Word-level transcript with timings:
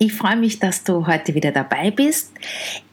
Ich 0.00 0.12
freue 0.12 0.36
mich, 0.36 0.60
dass 0.60 0.84
du 0.84 1.08
heute 1.08 1.34
wieder 1.34 1.50
dabei 1.50 1.90
bist. 1.90 2.32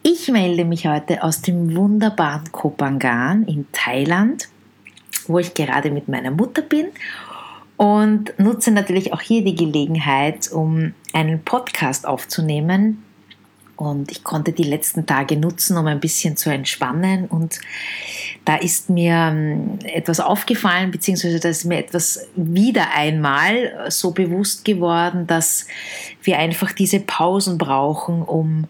Ich 0.01 0.27
melde 0.27 0.65
mich 0.65 0.87
heute 0.87 1.21
aus 1.21 1.39
dem 1.43 1.75
wunderbaren 1.75 2.51
Kopangan 2.51 3.43
in 3.43 3.67
Thailand, 3.71 4.49
wo 5.27 5.37
ich 5.37 5.53
gerade 5.53 5.91
mit 5.91 6.07
meiner 6.07 6.31
Mutter 6.31 6.63
bin 6.63 6.87
und 7.77 8.33
nutze 8.39 8.71
natürlich 8.71 9.13
auch 9.13 9.21
hier 9.21 9.43
die 9.43 9.53
Gelegenheit, 9.53 10.51
um 10.51 10.95
einen 11.13 11.43
Podcast 11.43 12.07
aufzunehmen, 12.07 13.03
und 13.75 14.11
ich 14.11 14.23
konnte 14.23 14.51
die 14.51 14.63
letzten 14.63 15.05
Tage 15.05 15.37
nutzen, 15.37 15.77
um 15.77 15.87
ein 15.87 15.99
bisschen 15.99 16.37
zu 16.37 16.49
entspannen. 16.49 17.25
Und 17.25 17.59
da 18.45 18.55
ist 18.55 18.89
mir 18.89 19.13
ähm, 19.13 19.79
etwas 19.83 20.19
aufgefallen, 20.19 20.91
beziehungsweise 20.91 21.39
da 21.39 21.49
ist 21.49 21.65
mir 21.65 21.79
etwas 21.79 22.27
wieder 22.35 22.93
einmal 22.93 23.87
so 23.89 24.11
bewusst 24.11 24.63
geworden, 24.63 25.27
dass 25.27 25.67
wir 26.23 26.39
einfach 26.39 26.71
diese 26.71 26.99
Pausen 27.01 27.57
brauchen, 27.57 28.21
um 28.21 28.67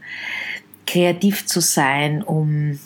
kreativ 0.87 1.45
zu 1.45 1.61
sein, 1.61 2.23
um 2.23 2.79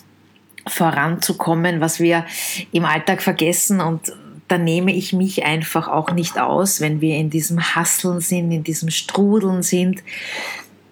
voranzukommen, 0.66 1.80
was 1.80 2.00
wir 2.00 2.26
im 2.72 2.84
Alltag 2.84 3.22
vergessen. 3.22 3.80
Und 3.80 4.12
da 4.48 4.58
nehme 4.58 4.92
ich 4.92 5.12
mich 5.12 5.44
einfach 5.44 5.88
auch 5.88 6.10
nicht 6.12 6.38
aus, 6.38 6.80
wenn 6.80 7.00
wir 7.00 7.16
in 7.16 7.30
diesem 7.30 7.60
Hasseln 7.74 8.20
sind, 8.20 8.50
in 8.52 8.64
diesem 8.64 8.90
Strudeln 8.90 9.62
sind, 9.62 10.02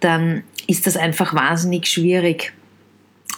dann 0.00 0.45
ist 0.69 0.86
das 0.86 0.97
einfach 0.97 1.34
wahnsinnig 1.34 1.88
schwierig 1.88 2.52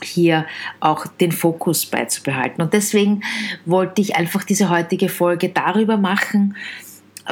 hier 0.02 0.46
auch 0.80 1.06
den 1.06 1.32
Fokus 1.32 1.86
beizubehalten. 1.86 2.62
Und 2.62 2.72
deswegen 2.72 3.22
wollte 3.64 4.02
ich 4.02 4.16
einfach 4.16 4.44
diese 4.44 4.68
heutige 4.68 5.08
Folge 5.08 5.48
darüber 5.50 5.96
machen, 5.96 6.56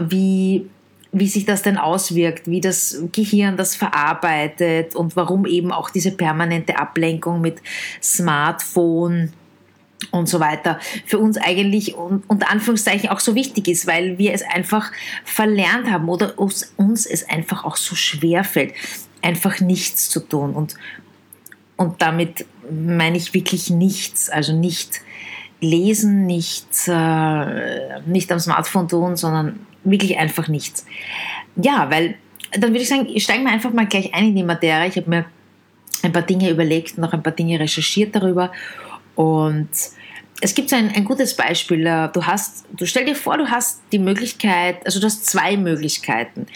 wie, 0.00 0.68
wie 1.12 1.26
sich 1.26 1.44
das 1.44 1.62
denn 1.62 1.78
auswirkt, 1.78 2.46
wie 2.46 2.60
das 2.60 3.02
Gehirn 3.12 3.56
das 3.56 3.74
verarbeitet 3.74 4.94
und 4.94 5.16
warum 5.16 5.46
eben 5.46 5.72
auch 5.72 5.90
diese 5.90 6.12
permanente 6.12 6.78
Ablenkung 6.78 7.40
mit 7.40 7.60
Smartphone 8.02 9.32
und 10.10 10.28
so 10.28 10.40
weiter 10.40 10.78
für 11.06 11.18
uns 11.18 11.36
eigentlich 11.36 11.94
unter 11.94 12.50
Anführungszeichen 12.50 13.10
auch 13.10 13.20
so 13.20 13.34
wichtig 13.34 13.68
ist, 13.68 13.86
weil 13.86 14.18
wir 14.18 14.32
es 14.32 14.42
einfach 14.42 14.92
verlernt 15.24 15.90
haben 15.90 16.08
oder 16.08 16.38
uns, 16.38 16.72
uns 16.76 17.04
es 17.04 17.28
einfach 17.28 17.64
auch 17.64 17.76
so 17.76 17.94
schwer 17.94 18.44
fällt 18.44 18.74
einfach 19.22 19.60
nichts 19.60 20.08
zu 20.08 20.20
tun. 20.20 20.54
Und, 20.54 20.74
und 21.76 22.00
damit 22.02 22.46
meine 22.70 23.16
ich 23.16 23.34
wirklich 23.34 23.70
nichts, 23.70 24.30
also 24.30 24.52
nicht 24.52 25.00
lesen, 25.60 26.26
nicht, 26.26 26.66
äh, 26.86 28.00
nicht 28.06 28.30
am 28.30 28.38
Smartphone 28.38 28.88
tun, 28.88 29.16
sondern 29.16 29.66
wirklich 29.84 30.18
einfach 30.18 30.48
nichts. 30.48 30.86
Ja, 31.56 31.90
weil 31.90 32.14
dann 32.52 32.70
würde 32.70 32.80
ich 32.80 32.88
sagen, 32.88 33.08
steigen 33.18 33.44
wir 33.44 33.52
einfach 33.52 33.72
mal 33.72 33.86
gleich 33.86 34.14
ein 34.14 34.28
in 34.28 34.36
die 34.36 34.42
Materie. 34.42 34.88
Ich 34.88 34.96
habe 34.96 35.10
mir 35.10 35.24
ein 36.02 36.12
paar 36.12 36.22
Dinge 36.22 36.50
überlegt, 36.50 36.98
noch 36.98 37.12
ein 37.12 37.22
paar 37.22 37.32
Dinge 37.32 37.58
recherchiert 37.58 38.14
darüber 38.14 38.52
und 39.18 39.68
es 40.40 40.54
gibt 40.54 40.72
ein, 40.72 40.94
ein 40.94 41.04
gutes 41.04 41.34
Beispiel. 41.34 41.84
Äh, 41.84 42.08
du 42.12 42.24
hast, 42.24 42.66
du 42.70 42.86
stell 42.86 43.04
dir 43.04 43.16
vor, 43.16 43.36
du 43.36 43.50
hast 43.50 43.80
die 43.90 43.98
Möglichkeit, 43.98 44.86
also 44.86 45.00
du 45.00 45.06
hast 45.06 45.26
zwei 45.26 45.56
Möglichkeiten 45.56 46.46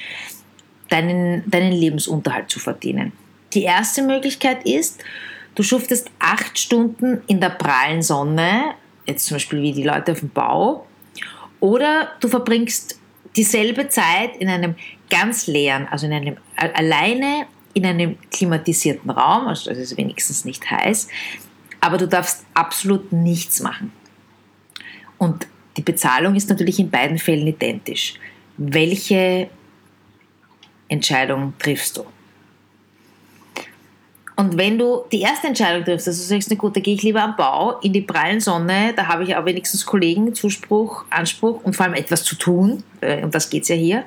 deinen, 0.88 1.42
deinen 1.50 1.72
Lebensunterhalt 1.72 2.48
zu 2.48 2.60
verdienen. 2.60 3.10
Die 3.52 3.64
erste 3.64 4.02
Möglichkeit 4.02 4.64
ist, 4.64 5.02
du 5.56 5.64
schuftest 5.64 6.12
acht 6.20 6.56
Stunden 6.56 7.22
in 7.26 7.40
der 7.40 7.50
prallen 7.50 8.00
Sonne, 8.00 8.76
jetzt 9.08 9.26
zum 9.26 9.34
Beispiel 9.34 9.60
wie 9.60 9.72
die 9.72 9.82
Leute 9.82 10.12
auf 10.12 10.20
dem 10.20 10.30
Bau, 10.30 10.86
oder 11.58 12.12
du 12.20 12.28
verbringst 12.28 13.00
dieselbe 13.34 13.88
Zeit 13.88 14.36
in 14.36 14.48
einem 14.48 14.76
ganz 15.10 15.48
leeren, 15.48 15.88
also 15.90 16.06
in 16.06 16.12
einem 16.12 16.36
alleine 16.54 17.46
in 17.74 17.86
einem 17.86 18.18
klimatisierten 18.30 19.10
Raum, 19.10 19.48
also 19.48 19.70
das 19.70 19.78
ist 19.78 19.96
wenigstens 19.96 20.44
nicht 20.44 20.70
heiß, 20.70 21.08
aber 21.82 21.98
du 21.98 22.06
darfst 22.06 22.46
absolut 22.54 23.12
nichts 23.12 23.60
machen. 23.60 23.92
Und 25.18 25.48
die 25.76 25.82
Bezahlung 25.82 26.36
ist 26.36 26.48
natürlich 26.48 26.78
in 26.78 26.90
beiden 26.90 27.18
Fällen 27.18 27.46
identisch. 27.46 28.14
Welche 28.56 29.50
Entscheidung 30.88 31.54
triffst 31.58 31.96
du. 31.96 32.04
Und 34.36 34.56
wenn 34.56 34.78
du 34.78 35.04
die 35.10 35.22
erste 35.22 35.48
Entscheidung 35.48 35.84
triffst, 35.84 36.06
also 36.06 36.22
du 36.22 36.28
sagst, 36.28 36.50
na 36.50 36.56
gut, 36.56 36.76
da 36.76 36.80
gehe 36.80 36.94
ich 36.94 37.02
lieber 37.02 37.22
am 37.22 37.36
Bau 37.36 37.80
in 37.80 37.92
die 37.92 38.00
prallen 38.00 38.40
Sonne, 38.40 38.92
da 38.94 39.08
habe 39.08 39.24
ich 39.24 39.34
auch 39.34 39.44
wenigstens 39.44 39.84
Kollegen, 39.84 40.34
Zuspruch, 40.34 41.04
Anspruch 41.10 41.64
und 41.64 41.74
vor 41.74 41.86
allem 41.86 41.94
etwas 41.94 42.22
zu 42.22 42.36
tun, 42.36 42.84
äh, 43.00 43.22
und 43.22 43.34
das 43.34 43.50
geht 43.50 43.64
es 43.64 43.68
ja 43.68 43.76
hier, 43.76 44.04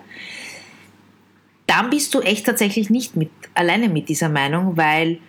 dann 1.68 1.90
bist 1.90 2.14
du 2.14 2.22
echt 2.22 2.46
tatsächlich 2.46 2.90
nicht 2.90 3.16
mit, 3.16 3.30
alleine 3.54 3.90
mit 3.90 4.08
dieser 4.10 4.30
Meinung, 4.30 4.78
weil 4.78 5.20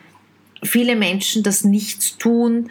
viele 0.66 0.96
Menschen 0.96 1.42
das 1.42 1.64
Nichtstun 1.64 2.70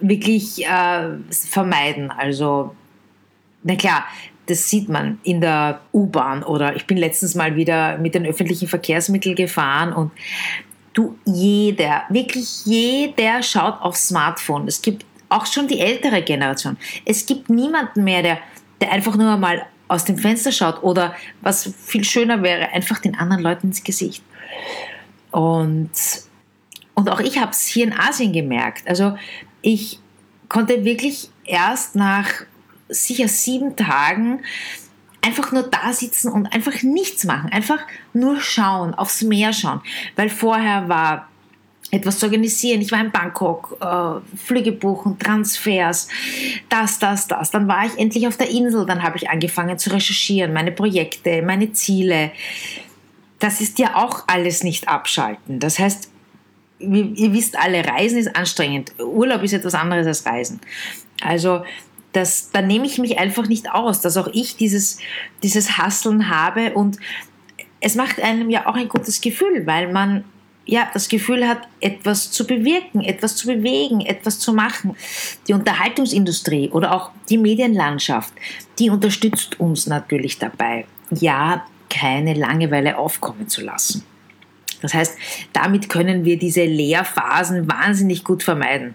wirklich 0.00 0.64
äh, 0.64 1.08
vermeiden. 1.30 2.10
Also, 2.10 2.74
na 3.62 3.76
klar, 3.76 4.04
das 4.46 4.68
sieht 4.68 4.88
man 4.88 5.18
in 5.22 5.40
der 5.40 5.80
U-Bahn 5.92 6.42
oder 6.42 6.74
ich 6.74 6.86
bin 6.86 6.96
letztens 6.96 7.34
mal 7.34 7.56
wieder 7.56 7.98
mit 7.98 8.14
den 8.14 8.26
öffentlichen 8.26 8.68
Verkehrsmitteln 8.68 9.34
gefahren 9.34 9.92
und 9.92 10.10
du, 10.94 11.18
jeder, 11.24 12.04
wirklich 12.08 12.64
jeder 12.64 13.42
schaut 13.42 13.80
aufs 13.82 14.08
Smartphone. 14.08 14.66
Es 14.66 14.80
gibt 14.80 15.04
auch 15.28 15.44
schon 15.44 15.68
die 15.68 15.80
ältere 15.80 16.22
Generation. 16.22 16.78
Es 17.04 17.26
gibt 17.26 17.50
niemanden 17.50 18.04
mehr, 18.04 18.22
der, 18.22 18.38
der 18.80 18.92
einfach 18.92 19.16
nur 19.16 19.36
mal 19.36 19.66
aus 19.88 20.04
dem 20.04 20.18
Fenster 20.18 20.52
schaut 20.52 20.82
oder 20.82 21.14
was 21.40 21.72
viel 21.84 22.04
schöner 22.04 22.42
wäre, 22.42 22.70
einfach 22.70 22.98
den 22.98 23.16
anderen 23.16 23.42
Leuten 23.42 23.68
ins 23.68 23.84
Gesicht. 23.84 24.22
Und, 25.30 25.90
und 26.98 27.10
auch 27.10 27.20
ich 27.20 27.38
habe 27.38 27.52
es 27.52 27.64
hier 27.64 27.84
in 27.84 27.92
Asien 27.92 28.32
gemerkt. 28.32 28.88
Also 28.88 29.16
ich 29.62 30.00
konnte 30.48 30.84
wirklich 30.84 31.30
erst 31.44 31.94
nach 31.94 32.28
sicher 32.88 33.28
sieben 33.28 33.76
Tagen 33.76 34.40
einfach 35.20 35.52
nur 35.52 35.62
da 35.62 35.92
sitzen 35.92 36.32
und 36.32 36.46
einfach 36.46 36.82
nichts 36.82 37.22
machen, 37.22 37.52
einfach 37.52 37.78
nur 38.14 38.40
schauen, 38.40 38.94
aufs 38.94 39.22
Meer 39.22 39.52
schauen, 39.52 39.80
weil 40.16 40.28
vorher 40.28 40.88
war 40.88 41.28
etwas 41.92 42.18
zu 42.18 42.26
organisieren. 42.26 42.80
Ich 42.80 42.90
war 42.90 43.00
in 43.00 43.12
Bangkok, 43.12 43.78
äh, 43.80 44.36
Flüge 44.36 44.72
buchen, 44.72 45.20
Transfers, 45.20 46.08
das, 46.68 46.98
das, 46.98 47.28
das. 47.28 47.52
Dann 47.52 47.68
war 47.68 47.86
ich 47.86 47.96
endlich 47.96 48.26
auf 48.26 48.36
der 48.36 48.50
Insel, 48.50 48.86
dann 48.86 49.04
habe 49.04 49.18
ich 49.18 49.30
angefangen 49.30 49.78
zu 49.78 49.90
recherchieren, 49.90 50.52
meine 50.52 50.72
Projekte, 50.72 51.42
meine 51.42 51.72
Ziele. 51.72 52.32
Das 53.38 53.60
ist 53.60 53.78
ja 53.78 53.94
auch 53.94 54.24
alles 54.26 54.64
nicht 54.64 54.88
abschalten. 54.88 55.60
Das 55.60 55.78
heißt, 55.78 56.10
ihr 56.78 57.32
wisst 57.32 57.58
alle, 57.58 57.84
Reisen 57.84 58.18
ist 58.18 58.34
anstrengend. 58.36 58.92
Urlaub 58.98 59.42
ist 59.42 59.52
etwas 59.52 59.74
anderes 59.74 60.06
als 60.06 60.26
Reisen. 60.26 60.60
Also 61.20 61.62
das, 62.12 62.50
da 62.50 62.62
nehme 62.62 62.86
ich 62.86 62.98
mich 62.98 63.18
einfach 63.18 63.46
nicht 63.48 63.70
aus, 63.70 64.00
dass 64.00 64.16
auch 64.16 64.28
ich 64.32 64.56
dieses, 64.56 64.98
dieses 65.42 65.78
Hasseln 65.78 66.28
habe 66.28 66.74
und 66.74 66.98
es 67.80 67.94
macht 67.94 68.20
einem 68.20 68.50
ja 68.50 68.66
auch 68.66 68.74
ein 68.74 68.88
gutes 68.88 69.20
Gefühl, 69.20 69.66
weil 69.66 69.92
man 69.92 70.24
ja 70.64 70.88
das 70.92 71.08
Gefühl 71.08 71.48
hat, 71.48 71.62
etwas 71.80 72.30
zu 72.30 72.46
bewirken, 72.46 73.02
etwas 73.02 73.36
zu 73.36 73.46
bewegen, 73.46 74.00
etwas 74.00 74.38
zu 74.38 74.52
machen. 74.52 74.96
Die 75.46 75.54
Unterhaltungsindustrie 75.54 76.70
oder 76.70 76.92
auch 76.92 77.10
die 77.28 77.38
Medienlandschaft, 77.38 78.32
die 78.78 78.90
unterstützt 78.90 79.58
uns 79.60 79.86
natürlich 79.86 80.38
dabei, 80.38 80.86
ja, 81.10 81.66
keine 81.88 82.34
Langeweile 82.34 82.98
aufkommen 82.98 83.48
zu 83.48 83.62
lassen. 83.62 84.04
Das 84.82 84.94
heißt, 84.94 85.18
damit 85.52 85.88
können 85.88 86.24
wir 86.24 86.38
diese 86.38 86.64
Leerphasen 86.64 87.68
wahnsinnig 87.68 88.24
gut 88.24 88.42
vermeiden, 88.42 88.94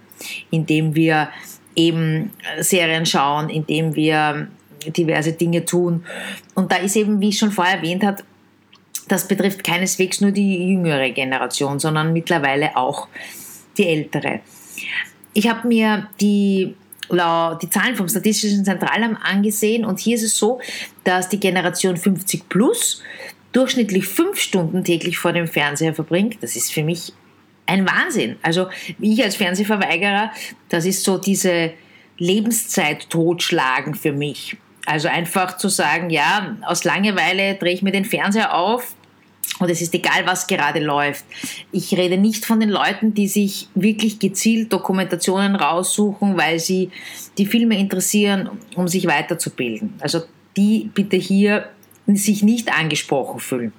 indem 0.49 0.95
wir 0.95 1.29
eben 1.75 2.31
Serien 2.59 3.05
schauen, 3.05 3.49
indem 3.49 3.95
wir 3.95 4.47
diverse 4.87 5.33
Dinge 5.33 5.65
tun. 5.65 6.05
Und 6.55 6.71
da 6.71 6.77
ist 6.77 6.95
eben, 6.95 7.19
wie 7.19 7.29
ich 7.29 7.37
schon 7.37 7.51
vorher 7.51 7.77
erwähnt 7.77 8.03
habe, 8.03 8.23
das 9.07 9.27
betrifft 9.27 9.63
keineswegs 9.63 10.21
nur 10.21 10.31
die 10.31 10.69
jüngere 10.69 11.09
Generation, 11.11 11.79
sondern 11.79 12.13
mittlerweile 12.13 12.77
auch 12.77 13.07
die 13.77 13.87
ältere. 13.87 14.39
Ich 15.33 15.49
habe 15.49 15.67
mir 15.67 16.09
die, 16.21 16.75
die 17.11 17.69
Zahlen 17.69 17.95
vom 17.95 18.07
Statistischen 18.07 18.63
Zentralamt 18.63 19.17
angesehen 19.23 19.83
und 19.83 19.99
hier 19.99 20.15
ist 20.15 20.23
es 20.23 20.37
so, 20.37 20.59
dass 21.03 21.27
die 21.27 21.39
Generation 21.39 21.97
50 21.97 22.47
plus 22.47 23.01
durchschnittlich 23.53 24.05
fünf 24.05 24.39
Stunden 24.39 24.83
täglich 24.83 25.17
vor 25.17 25.31
dem 25.31 25.47
Fernseher 25.47 25.93
verbringt. 25.93 26.37
Das 26.41 26.55
ist 26.55 26.73
für 26.73 26.83
mich 26.83 27.13
ein 27.65 27.87
Wahnsinn. 27.87 28.35
Also 28.41 28.67
ich 28.99 29.23
als 29.23 29.35
Fernsehverweigerer, 29.37 30.31
das 30.69 30.85
ist 30.85 31.03
so 31.03 31.17
diese 31.17 31.71
Lebenszeit 32.17 33.09
totschlagen 33.09 33.95
für 33.95 34.11
mich. 34.11 34.57
Also 34.85 35.07
einfach 35.07 35.57
zu 35.57 35.69
sagen, 35.69 36.09
ja, 36.09 36.57
aus 36.63 36.83
Langeweile 36.83 37.55
drehe 37.55 37.73
ich 37.73 37.81
mir 37.81 37.91
den 37.91 38.05
Fernseher 38.05 38.53
auf 38.53 38.95
und 39.59 39.69
es 39.69 39.81
ist 39.81 39.93
egal, 39.93 40.25
was 40.25 40.47
gerade 40.47 40.79
läuft. 40.79 41.25
Ich 41.71 41.95
rede 41.95 42.17
nicht 42.17 42.45
von 42.45 42.59
den 42.59 42.69
Leuten, 42.69 43.13
die 43.13 43.27
sich 43.27 43.69
wirklich 43.75 44.19
gezielt 44.19 44.73
Dokumentationen 44.73 45.55
raussuchen, 45.55 46.37
weil 46.37 46.59
sie 46.59 46.89
die 47.37 47.45
Filme 47.45 47.77
interessieren, 47.79 48.49
um 48.75 48.87
sich 48.87 49.07
weiterzubilden. 49.07 49.93
Also 49.99 50.23
die 50.57 50.89
bitte 50.93 51.17
hier 51.17 51.69
sich 52.07 52.43
nicht 52.43 52.73
angesprochen 52.73 53.39
fühlen. 53.39 53.73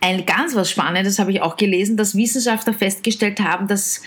Ein 0.00 0.26
ganz 0.26 0.54
was 0.54 0.70
Spannendes 0.70 1.18
habe 1.18 1.32
ich 1.32 1.40
auch 1.40 1.56
gelesen, 1.56 1.96
dass 1.96 2.16
Wissenschaftler 2.16 2.74
festgestellt 2.74 3.40
haben, 3.40 3.66
dass, 3.66 4.02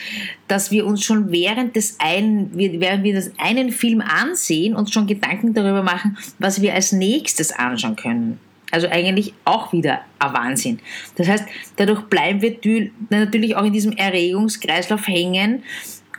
dass 0.47 0.69
wir 0.69 0.85
uns 0.85 1.03
schon 1.03 1.31
während 1.31 1.75
des 1.75 1.97
einen, 1.99 2.51
während 2.53 3.03
wir 3.03 3.13
das 3.13 3.31
einen 3.37 3.71
Film 3.71 4.01
ansehen, 4.01 4.75
uns 4.75 4.91
schon 4.91 5.07
Gedanken 5.07 5.53
darüber 5.53 5.83
machen, 5.83 6.17
was 6.37 6.61
wir 6.61 6.73
als 6.73 6.91
nächstes 6.91 7.51
anschauen 7.51 7.95
können. 7.95 8.39
Also 8.71 8.87
eigentlich 8.87 9.33
auch 9.45 9.71
wieder 9.71 10.01
ein 10.19 10.33
Wahnsinn. 10.33 10.79
Das 11.15 11.27
heißt, 11.27 11.45
dadurch 11.77 12.01
bleiben 12.03 12.41
wir 12.41 12.91
natürlich 13.09 13.55
auch 13.55 13.63
in 13.63 13.73
diesem 13.73 13.93
Erregungskreislauf 13.93 15.07
hängen 15.07 15.63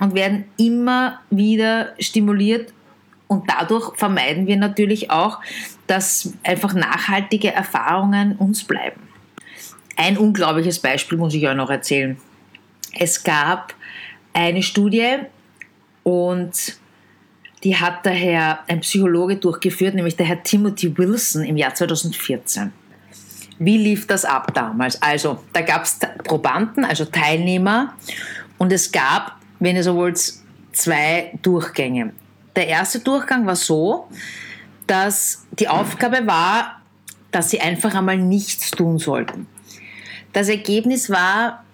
und 0.00 0.14
werden 0.14 0.44
immer 0.56 1.20
wieder 1.30 1.94
stimuliert 1.98 2.72
und 3.28 3.50
dadurch 3.50 3.96
vermeiden 3.96 4.46
wir 4.46 4.56
natürlich 4.56 5.10
auch, 5.10 5.40
dass 5.86 6.32
einfach 6.44 6.74
nachhaltige 6.74 7.52
Erfahrungen 7.52 8.36
uns 8.36 8.64
bleiben. 8.64 9.00
Ein 9.96 10.18
unglaubliches 10.18 10.78
Beispiel 10.78 11.18
muss 11.18 11.34
ich 11.34 11.46
euch 11.46 11.56
noch 11.56 11.70
erzählen. 11.70 12.16
Es 12.92 13.22
gab 13.22 13.74
eine 14.32 14.62
Studie 14.62 15.16
und 16.02 16.78
die 17.64 17.76
hat 17.76 18.04
der 18.04 18.12
Herr, 18.12 18.60
ein 18.68 18.80
Psychologe 18.80 19.36
durchgeführt, 19.36 19.94
nämlich 19.94 20.16
der 20.16 20.26
Herr 20.26 20.42
Timothy 20.42 20.96
Wilson 20.96 21.42
im 21.44 21.56
Jahr 21.56 21.74
2014. 21.74 22.72
Wie 23.58 23.78
lief 23.78 24.06
das 24.06 24.24
ab 24.24 24.52
damals? 24.54 25.00
Also, 25.00 25.42
da 25.52 25.62
gab 25.62 25.84
es 25.84 25.98
Probanden, 26.24 26.84
also 26.84 27.06
Teilnehmer, 27.06 27.94
und 28.58 28.72
es 28.72 28.92
gab, 28.92 29.36
wenn 29.58 29.76
ihr 29.76 29.82
so 29.82 29.96
wollt, 29.96 30.20
zwei 30.72 31.32
Durchgänge. 31.42 32.12
Der 32.56 32.68
erste 32.68 33.00
Durchgang 33.00 33.46
war 33.46 33.56
so, 33.56 34.08
dass 34.86 35.46
die 35.52 35.68
Aufgabe 35.68 36.26
war, 36.26 36.80
dass 37.30 37.50
sie 37.50 37.60
einfach 37.60 37.94
einmal 37.94 38.16
nichts 38.16 38.70
tun 38.70 38.98
sollten. 38.98 39.46
Das 40.32 40.48
Ergebnis 40.48 41.10
war, 41.10 41.64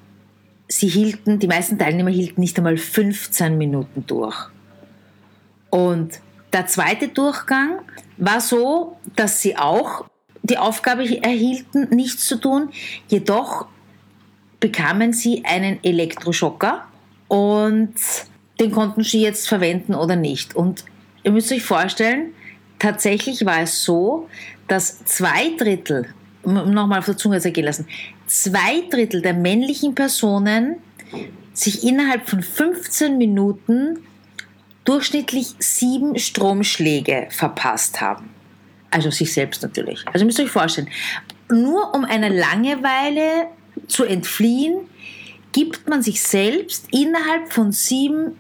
sie 0.69 0.89
hielten, 0.89 1.39
die 1.39 1.47
meisten 1.47 1.79
Teilnehmer 1.79 2.11
hielten 2.11 2.41
nicht 2.41 2.57
einmal 2.59 2.77
15 2.77 3.57
Minuten 3.57 4.05
durch. 4.07 4.37
Und 5.71 6.21
der 6.53 6.67
zweite 6.67 7.09
Durchgang 7.09 7.81
war 8.17 8.41
so, 8.41 8.97
dass 9.17 9.41
sie 9.41 9.57
auch 9.57 10.07
die 10.43 10.59
Aufgabe 10.59 11.05
erhielten, 11.23 11.89
nichts 11.95 12.27
zu 12.27 12.37
tun, 12.37 12.71
jedoch 13.09 13.67
bekamen 14.59 15.13
sie 15.13 15.45
einen 15.45 15.83
Elektroschocker 15.83 16.85
und 17.29 17.95
den 18.63 18.73
konnten 18.73 19.03
sie 19.03 19.21
jetzt 19.21 19.49
verwenden 19.49 19.95
oder 19.95 20.17
nicht. 20.17 20.57
Und 20.57 20.85
ihr 21.23 21.33
müsst 21.33 21.53
euch 21.53 21.63
vorstellen, 21.63 22.33
tatsächlich 22.79 23.45
war 23.45 23.63
es 23.63 23.85
so, 23.85 24.29
dass 24.69 25.05
zwei 25.05 25.51
Drittel, 25.59 26.07
nochmal 26.45 27.01
auf 27.01 27.07
der 27.07 27.17
Zunge 27.17 27.41
zergehen 27.41 27.67
lassen, 27.67 27.87
zwei 28.27 28.83
Drittel 28.91 29.23
der 29.23 29.35
männlichen 29.35 29.95
Personen 29.95 30.77
sich 31.53 31.85
innerhalb 31.85 32.29
von 32.29 32.43
15 32.43 33.19
Minuten 33.19 33.99
durchschnittlich 34.85 35.55
sieben 35.59 36.19
Stromschläge 36.19 37.29
verpasst 37.31 38.01
haben. 38.01 38.31
Also 38.91 39.11
sich 39.11 39.33
selbst 39.33 39.63
natürlich. 39.63 40.05
Also 40.13 40.25
müsst 40.25 40.39
ihr 40.39 40.47
euch 40.47 40.51
vorstellen, 40.51 40.89
nur 41.51 41.95
um 41.95 42.05
einer 42.05 42.31
Langeweile 42.31 43.49
zu 43.87 44.05
entfliehen, 44.05 44.89
gibt 45.53 45.89
man 45.89 46.03
sich 46.03 46.23
selbst 46.23 46.89
innerhalb 46.91 47.53
von 47.53 47.73
sieben, 47.73 48.37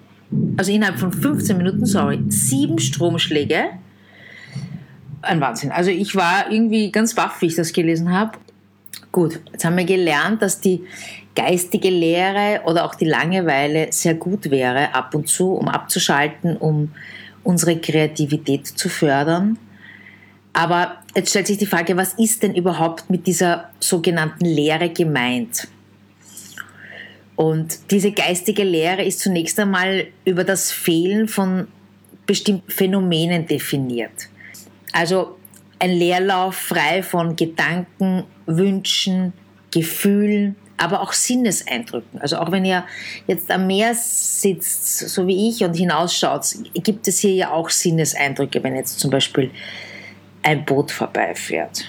also 0.56 0.72
innerhalb 0.72 0.98
von 0.98 1.12
15 1.12 1.56
Minuten, 1.56 1.86
sorry, 1.86 2.22
sieben 2.28 2.78
Stromschläge. 2.78 3.70
Ein 5.22 5.40
Wahnsinn. 5.40 5.70
Also 5.70 5.90
ich 5.90 6.16
war 6.16 6.50
irgendwie 6.50 6.90
ganz 6.90 7.14
baff, 7.14 7.40
wie 7.40 7.46
ich 7.46 7.54
das 7.54 7.72
gelesen 7.72 8.12
habe. 8.12 8.38
Gut, 9.12 9.40
jetzt 9.52 9.64
haben 9.64 9.76
wir 9.76 9.84
gelernt, 9.84 10.42
dass 10.42 10.60
die 10.60 10.82
geistige 11.34 11.90
Lehre 11.90 12.62
oder 12.64 12.84
auch 12.84 12.94
die 12.94 13.04
Langeweile 13.04 13.92
sehr 13.92 14.14
gut 14.14 14.50
wäre, 14.50 14.94
ab 14.94 15.14
und 15.14 15.28
zu, 15.28 15.52
um 15.52 15.68
abzuschalten, 15.68 16.56
um 16.56 16.92
unsere 17.44 17.78
Kreativität 17.78 18.66
zu 18.66 18.88
fördern. 18.88 19.58
Aber 20.52 20.98
jetzt 21.14 21.30
stellt 21.30 21.46
sich 21.46 21.58
die 21.58 21.66
Frage, 21.66 21.96
was 21.96 22.14
ist 22.14 22.42
denn 22.42 22.54
überhaupt 22.54 23.08
mit 23.08 23.26
dieser 23.26 23.70
sogenannten 23.80 24.44
Lehre 24.44 24.90
gemeint? 24.90 25.68
Und 27.36 27.90
diese 27.90 28.12
geistige 28.12 28.62
Lehre 28.62 29.04
ist 29.04 29.20
zunächst 29.20 29.58
einmal 29.58 30.06
über 30.24 30.44
das 30.44 30.70
Fehlen 30.70 31.28
von 31.28 31.68
bestimmten 32.26 32.70
Phänomenen 32.70 33.46
definiert. 33.46 34.28
Also 34.92 35.36
ein 35.78 35.90
Leerlauf 35.90 36.54
frei 36.54 37.02
von 37.02 37.34
Gedanken, 37.34 38.24
Wünschen, 38.46 39.32
Gefühlen, 39.72 40.56
aber 40.76 41.00
auch 41.00 41.12
Sinneseindrücken. 41.12 42.20
Also 42.20 42.38
auch 42.38 42.50
wenn 42.52 42.64
ihr 42.64 42.84
jetzt 43.26 43.50
am 43.50 43.66
Meer 43.66 43.94
sitzt, 43.94 44.98
so 44.98 45.26
wie 45.26 45.48
ich, 45.48 45.64
und 45.64 45.74
hinausschaut, 45.74 46.46
gibt 46.74 47.08
es 47.08 47.20
hier 47.20 47.34
ja 47.34 47.50
auch 47.50 47.70
Sinneseindrücke, 47.70 48.62
wenn 48.62 48.76
jetzt 48.76 49.00
zum 49.00 49.10
Beispiel 49.10 49.50
ein 50.42 50.64
Boot 50.64 50.90
vorbeifährt. 50.90 51.84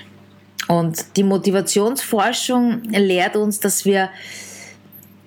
Und 0.67 1.17
die 1.17 1.23
Motivationsforschung 1.23 2.83
lehrt 2.83 3.35
uns, 3.35 3.59
dass 3.59 3.83
wir 3.85 4.09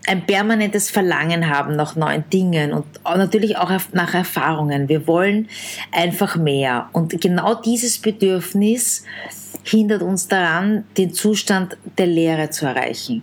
ein 0.06 0.24
permanentes 0.24 0.90
Verlangen 0.90 1.48
haben 1.48 1.74
nach 1.76 1.96
neuen 1.96 2.28
Dingen 2.30 2.72
und 2.72 2.86
natürlich 3.04 3.56
auch 3.56 3.70
nach 3.92 4.14
Erfahrungen. 4.14 4.88
Wir 4.88 5.06
wollen 5.06 5.48
einfach 5.92 6.36
mehr. 6.36 6.88
Und 6.92 7.20
genau 7.20 7.54
dieses 7.54 7.98
Bedürfnis 7.98 9.04
hindert 9.64 10.02
uns 10.02 10.28
daran, 10.28 10.84
den 10.96 11.12
Zustand 11.12 11.76
der 11.98 12.06
Leere 12.06 12.50
zu 12.50 12.66
erreichen. 12.66 13.22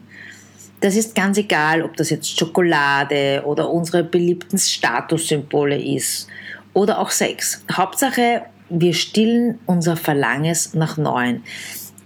Das 0.81 0.97
ist 0.97 1.15
ganz 1.15 1.37
egal, 1.37 1.81
ob 1.81 1.95
das 1.95 2.09
jetzt 2.09 2.37
Schokolade 2.37 3.43
oder 3.45 3.69
unsere 3.69 4.03
beliebten 4.03 4.57
Statussymbole 4.57 5.81
ist 5.81 6.27
oder 6.73 6.99
auch 6.99 7.09
Sex. 7.09 7.63
Hauptsache, 7.71 8.41
wir 8.69 8.93
stillen 8.93 9.59
unser 9.65 9.95
Verlangen 9.95 10.57
nach 10.73 10.97
Neuen, 10.97 11.43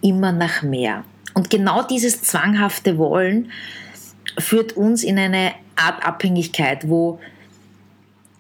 immer 0.02 0.32
nach 0.32 0.62
mehr. 0.62 1.04
Und 1.34 1.50
genau 1.50 1.82
dieses 1.82 2.22
zwanghafte 2.22 3.00
Wollen 3.00 3.52
führt 4.38 4.78
uns 4.78 5.04
in 5.04 5.18
eine 5.18 5.54
Art 5.76 6.04
Abhängigkeit, 6.06 6.88
wo 6.90 7.20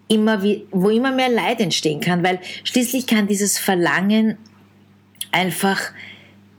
immer, 0.08 0.44
wie, 0.44 0.66
wo 0.72 0.90
immer 0.90 1.12
mehr 1.12 1.30
Leid 1.30 1.60
entstehen 1.60 2.00
kann, 2.00 2.24
weil 2.24 2.40
schließlich 2.64 3.08
kann 3.08 3.28
dieses 3.28 3.58
Verlangen 3.58 4.38
einfach 5.32 5.92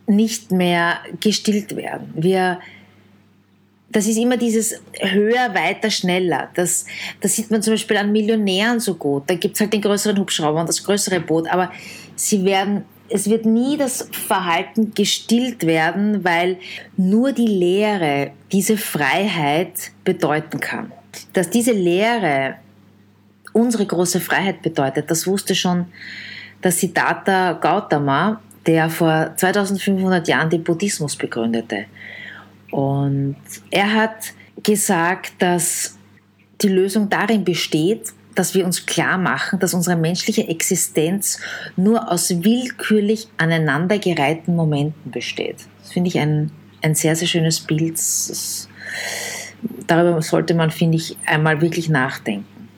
nicht 0.06 0.50
mehr 0.50 0.98
gestillt 1.20 1.76
werden. 1.76 2.12
Wir, 2.14 2.60
das 3.90 4.06
ist 4.06 4.16
immer 4.16 4.36
dieses 4.36 4.80
höher, 5.00 5.54
weiter, 5.54 5.90
schneller. 5.90 6.50
Das, 6.54 6.86
das 7.20 7.36
sieht 7.36 7.50
man 7.50 7.62
zum 7.62 7.74
Beispiel 7.74 7.96
an 7.96 8.12
Millionären 8.12 8.80
so 8.80 8.94
gut. 8.94 9.24
Da 9.26 9.34
gibt 9.34 9.54
es 9.54 9.60
halt 9.60 9.72
den 9.72 9.82
größeren 9.82 10.18
Hubschrauber 10.18 10.60
und 10.60 10.68
das 10.68 10.84
größere 10.84 11.20
Boot, 11.20 11.48
aber 11.48 11.72
sie 12.16 12.44
werden 12.44 12.84
es 13.10 13.28
wird 13.28 13.46
nie 13.46 13.76
das 13.76 14.08
Verhalten 14.12 14.92
gestillt 14.94 15.66
werden, 15.66 16.24
weil 16.24 16.58
nur 16.96 17.32
die 17.32 17.46
Lehre 17.46 18.32
diese 18.52 18.76
Freiheit 18.76 19.92
bedeuten 20.04 20.60
kann. 20.60 20.92
Dass 21.32 21.50
diese 21.50 21.72
Lehre 21.72 22.56
unsere 23.52 23.86
große 23.86 24.20
Freiheit 24.20 24.62
bedeutet, 24.62 25.10
das 25.10 25.26
wusste 25.26 25.54
schon 25.54 25.86
der 26.62 26.72
Siddhartha 26.72 27.52
Gautama, 27.54 28.40
der 28.66 28.90
vor 28.90 29.32
2500 29.36 30.28
Jahren 30.28 30.50
den 30.50 30.62
Buddhismus 30.62 31.16
begründete. 31.16 31.86
Und 32.70 33.36
er 33.70 33.94
hat 33.94 34.32
gesagt, 34.62 35.32
dass 35.38 35.96
die 36.60 36.68
Lösung 36.68 37.08
darin 37.08 37.44
besteht, 37.44 38.12
dass 38.38 38.54
wir 38.54 38.64
uns 38.64 38.86
klar 38.86 39.18
machen, 39.18 39.58
dass 39.58 39.74
unsere 39.74 39.96
menschliche 39.96 40.46
Existenz 40.46 41.40
nur 41.76 42.10
aus 42.10 42.30
willkürlich 42.44 43.26
aneinandergereihten 43.36 44.54
Momenten 44.54 45.10
besteht. 45.10 45.56
Das 45.82 45.92
finde 45.92 46.08
ich 46.08 46.18
ein, 46.20 46.52
ein 46.80 46.94
sehr, 46.94 47.16
sehr 47.16 47.26
schönes 47.26 47.58
Bild. 47.58 47.98
Darüber 49.88 50.22
sollte 50.22 50.54
man, 50.54 50.70
finde 50.70 50.98
ich, 50.98 51.16
einmal 51.26 51.60
wirklich 51.60 51.88
nachdenken. 51.88 52.68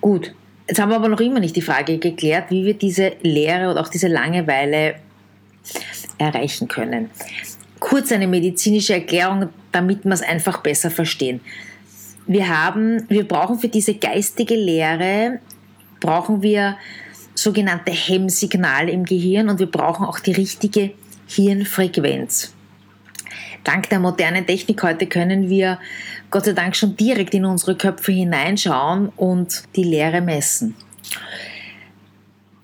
Gut, 0.00 0.32
jetzt 0.68 0.80
haben 0.80 0.90
wir 0.90 0.96
aber 0.96 1.08
noch 1.08 1.20
immer 1.20 1.40
nicht 1.40 1.56
die 1.56 1.62
Frage 1.62 1.98
geklärt, 1.98 2.50
wie 2.50 2.64
wir 2.64 2.74
diese 2.74 3.14
Lehre 3.22 3.72
oder 3.72 3.80
auch 3.80 3.88
diese 3.88 4.06
Langeweile 4.06 4.94
erreichen 6.18 6.68
können. 6.68 7.10
Kurz 7.80 8.12
eine 8.12 8.28
medizinische 8.28 8.94
Erklärung 8.94 9.48
damit 9.72 10.04
wir 10.04 10.12
es 10.12 10.22
einfach 10.22 10.60
besser 10.60 10.90
verstehen. 10.90 11.40
Wir 12.26 12.48
haben, 12.48 13.04
wir 13.08 13.26
brauchen 13.26 13.58
für 13.58 13.68
diese 13.68 13.94
geistige 13.94 14.54
Lehre, 14.54 15.40
brauchen 16.00 16.42
wir 16.42 16.76
sogenannte 17.34 17.92
Hemmsignale 17.92 18.90
im 18.90 19.04
Gehirn 19.04 19.48
und 19.48 19.58
wir 19.58 19.70
brauchen 19.70 20.04
auch 20.04 20.20
die 20.20 20.32
richtige 20.32 20.92
Hirnfrequenz. 21.26 22.54
Dank 23.64 23.88
der 23.90 24.00
modernen 24.00 24.46
Technik 24.46 24.82
heute 24.82 25.06
können 25.06 25.48
wir 25.48 25.78
Gott 26.30 26.46
sei 26.46 26.52
Dank 26.52 26.74
schon 26.74 26.96
direkt 26.96 27.32
in 27.34 27.44
unsere 27.44 27.76
Köpfe 27.76 28.12
hineinschauen 28.12 29.08
und 29.16 29.62
die 29.76 29.84
Lehre 29.84 30.20
messen. 30.20 30.74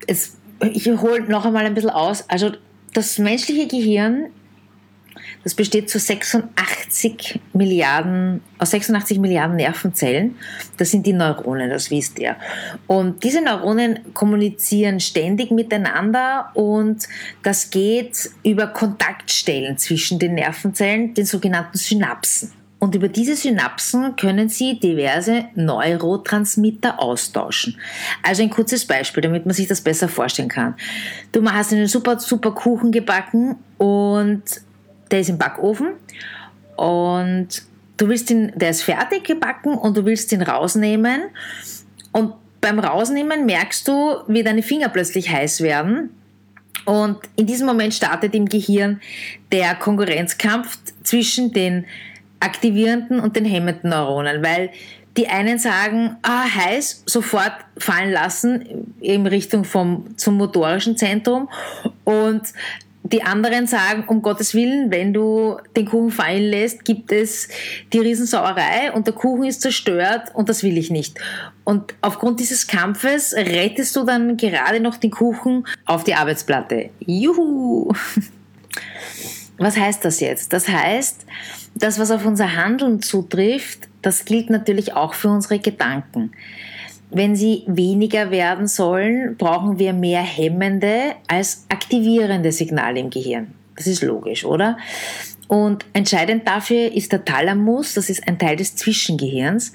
Es, 0.07 0.37
ich 0.73 0.87
hole 0.87 1.21
noch 1.21 1.45
einmal 1.45 1.65
ein 1.65 1.73
bisschen 1.73 1.91
aus. 1.91 2.25
Also 2.29 2.51
das 2.93 3.17
menschliche 3.17 3.67
Gehirn 3.67 4.27
das 5.43 5.53
besteht 5.55 5.89
zu 5.89 5.99
86 5.99 7.39
Milliarden, 7.53 8.41
aus 8.57 8.71
86 8.71 9.19
Milliarden 9.19 9.55
Nervenzellen. 9.55 10.35
Das 10.77 10.91
sind 10.91 11.05
die 11.05 11.13
Neuronen, 11.13 11.69
das 11.69 11.89
wisst 11.91 12.19
ihr. 12.19 12.35
Und 12.87 13.23
diese 13.23 13.41
Neuronen 13.41 14.13
kommunizieren 14.13 14.99
ständig 14.99 15.51
miteinander 15.51 16.51
und 16.55 17.07
das 17.41 17.69
geht 17.69 18.29
über 18.43 18.67
Kontaktstellen 18.67 19.77
zwischen 19.77 20.19
den 20.19 20.35
Nervenzellen, 20.35 21.13
den 21.13 21.25
sogenannten 21.25 21.77
Synapsen. 21.77 22.51
Und 22.79 22.95
über 22.95 23.09
diese 23.09 23.35
Synapsen 23.35 24.15
können 24.15 24.47
Sie 24.47 24.79
diverse 24.79 25.45
Neurotransmitter 25.55 27.01
austauschen. 27.01 27.77
Also 28.23 28.41
ein 28.41 28.49
kurzes 28.49 28.85
Beispiel, 28.85 29.21
damit 29.21 29.45
man 29.45 29.53
sich 29.53 29.67
das 29.67 29.81
besser 29.81 30.07
vorstellen 30.07 30.47
kann. 30.47 30.75
Du 31.33 31.45
hast 31.45 31.73
einen 31.73 31.87
super, 31.87 32.19
super 32.19 32.51
Kuchen 32.51 32.91
gebacken 32.91 33.57
und 33.77 34.43
der 35.11 35.21
ist 35.21 35.29
im 35.29 35.37
Backofen 35.37 35.93
und 36.75 37.47
du 37.97 38.07
willst 38.07 38.29
ihn, 38.29 38.51
der 38.55 38.69
ist 38.69 38.83
fertig 38.83 39.23
gebacken 39.23 39.73
und 39.73 39.97
du 39.97 40.05
willst 40.05 40.31
ihn 40.31 40.41
rausnehmen 40.41 41.21
und 42.11 42.33
beim 42.61 42.79
Rausnehmen 42.79 43.45
merkst 43.45 43.87
du, 43.87 44.17
wie 44.27 44.43
deine 44.43 44.63
Finger 44.63 44.89
plötzlich 44.89 45.29
heiß 45.29 45.61
werden 45.61 46.09
und 46.85 47.17
in 47.35 47.45
diesem 47.45 47.67
Moment 47.67 47.93
startet 47.93 48.33
im 48.35 48.47
Gehirn 48.47 49.01
der 49.51 49.75
Konkurrenzkampf 49.75 50.77
zwischen 51.03 51.53
den 51.53 51.85
aktivierenden 52.39 53.19
und 53.19 53.35
den 53.35 53.45
hemmenden 53.45 53.89
Neuronen, 53.89 54.43
weil 54.43 54.71
die 55.17 55.27
einen 55.27 55.59
sagen, 55.59 56.15
ah, 56.21 56.45
heiß, 56.45 57.03
sofort 57.05 57.51
fallen 57.77 58.11
lassen 58.11 58.95
in 59.01 59.27
Richtung 59.27 59.65
vom, 59.65 60.17
zum 60.17 60.37
motorischen 60.37 60.95
Zentrum 60.95 61.49
und 62.05 62.41
die 63.11 63.23
anderen 63.23 63.67
sagen, 63.67 64.03
um 64.07 64.21
Gottes 64.21 64.53
Willen, 64.53 64.91
wenn 64.91 65.13
du 65.13 65.57
den 65.75 65.85
Kuchen 65.85 66.11
fallen 66.11 66.43
lässt, 66.43 66.85
gibt 66.85 67.11
es 67.11 67.47
die 67.91 67.99
Riesensauerei 67.99 68.91
und 68.93 69.07
der 69.07 69.13
Kuchen 69.13 69.45
ist 69.45 69.61
zerstört 69.61 70.29
und 70.33 70.49
das 70.49 70.63
will 70.63 70.77
ich 70.77 70.91
nicht. 70.91 71.19
Und 71.63 71.95
aufgrund 72.01 72.39
dieses 72.39 72.67
Kampfes 72.67 73.33
rettest 73.33 73.95
du 73.95 74.03
dann 74.03 74.37
gerade 74.37 74.79
noch 74.79 74.97
den 74.97 75.11
Kuchen 75.11 75.65
auf 75.85 76.03
die 76.03 76.13
Arbeitsplatte. 76.13 76.89
Juhu! 76.99 77.91
Was 79.57 79.75
heißt 79.75 80.05
das 80.05 80.19
jetzt? 80.19 80.53
Das 80.53 80.69
heißt, 80.69 81.25
das, 81.75 81.99
was 81.99 82.11
auf 82.11 82.25
unser 82.25 82.55
Handeln 82.55 83.01
zutrifft, 83.01 83.89
das 84.01 84.23
gilt 84.23 84.49
natürlich 84.49 84.93
auch 84.93 85.13
für 85.13 85.27
unsere 85.27 85.59
Gedanken. 85.59 86.31
Wenn 87.11 87.35
sie 87.35 87.63
weniger 87.65 88.29
werden 88.29 88.67
sollen, 88.67 89.35
brauchen 89.37 89.79
wir 89.79 89.93
mehr 89.93 90.21
hemmende 90.21 91.15
als 91.27 91.65
aktivierende 91.69 92.51
Signale 92.51 92.99
im 92.99 93.09
Gehirn. 93.09 93.53
Das 93.75 93.87
ist 93.87 94.03
logisch, 94.03 94.45
oder? 94.45 94.77
Und 95.47 95.83
entscheidend 95.93 96.47
dafür 96.47 96.93
ist 96.93 97.11
der 97.11 97.25
Thalamus, 97.25 97.95
das 97.95 98.11
ist 98.11 98.27
ein 98.27 98.37
Teil 98.37 98.55
des 98.55 98.75
Zwischengehirns, 98.75 99.73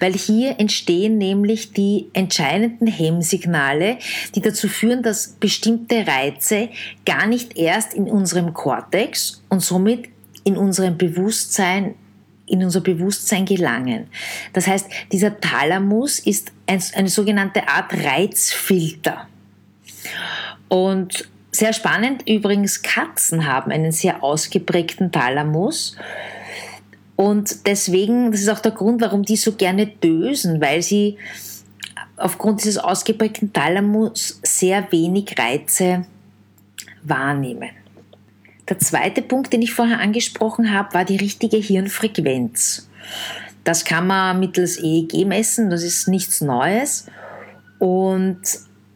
weil 0.00 0.14
hier 0.14 0.58
entstehen 0.58 1.16
nämlich 1.16 1.72
die 1.72 2.08
entscheidenden 2.12 2.88
Hemmsignale, 2.88 3.98
die 4.34 4.40
dazu 4.40 4.66
führen, 4.66 5.04
dass 5.04 5.36
bestimmte 5.38 6.04
Reize 6.08 6.70
gar 7.06 7.28
nicht 7.28 7.56
erst 7.56 7.94
in 7.94 8.10
unserem 8.10 8.52
Kortex 8.52 9.44
und 9.48 9.60
somit 9.60 10.08
in 10.42 10.56
unserem 10.56 10.98
Bewusstsein 10.98 11.94
in 12.46 12.62
unser 12.64 12.80
Bewusstsein 12.80 13.44
gelangen. 13.44 14.08
Das 14.52 14.66
heißt, 14.66 14.88
dieser 15.12 15.40
Thalamus 15.40 16.18
ist 16.18 16.52
ein, 16.66 16.82
eine 16.94 17.08
sogenannte 17.08 17.68
Art 17.68 17.92
Reizfilter. 17.92 19.28
Und 20.68 21.28
sehr 21.50 21.72
spannend 21.72 22.28
übrigens, 22.28 22.82
Katzen 22.82 23.46
haben 23.46 23.70
einen 23.70 23.92
sehr 23.92 24.22
ausgeprägten 24.22 25.12
Thalamus. 25.12 25.96
Und 27.14 27.66
deswegen, 27.66 28.32
das 28.32 28.40
ist 28.40 28.48
auch 28.48 28.60
der 28.60 28.72
Grund, 28.72 29.00
warum 29.00 29.22
die 29.22 29.36
so 29.36 29.52
gerne 29.52 29.86
dösen, 29.86 30.60
weil 30.60 30.82
sie 30.82 31.18
aufgrund 32.16 32.60
dieses 32.60 32.78
ausgeprägten 32.78 33.52
Thalamus 33.52 34.40
sehr 34.42 34.90
wenig 34.90 35.38
Reize 35.38 36.06
wahrnehmen. 37.02 37.70
Der 38.72 38.78
zweite 38.78 39.20
Punkt, 39.20 39.52
den 39.52 39.60
ich 39.60 39.74
vorher 39.74 40.00
angesprochen 40.00 40.72
habe, 40.72 40.94
war 40.94 41.04
die 41.04 41.18
richtige 41.18 41.58
Hirnfrequenz. 41.58 42.88
Das 43.64 43.84
kann 43.84 44.06
man 44.06 44.40
mittels 44.40 44.82
EEG 44.82 45.26
messen, 45.26 45.68
das 45.68 45.82
ist 45.82 46.08
nichts 46.08 46.40
Neues. 46.40 47.04
Und 47.78 48.40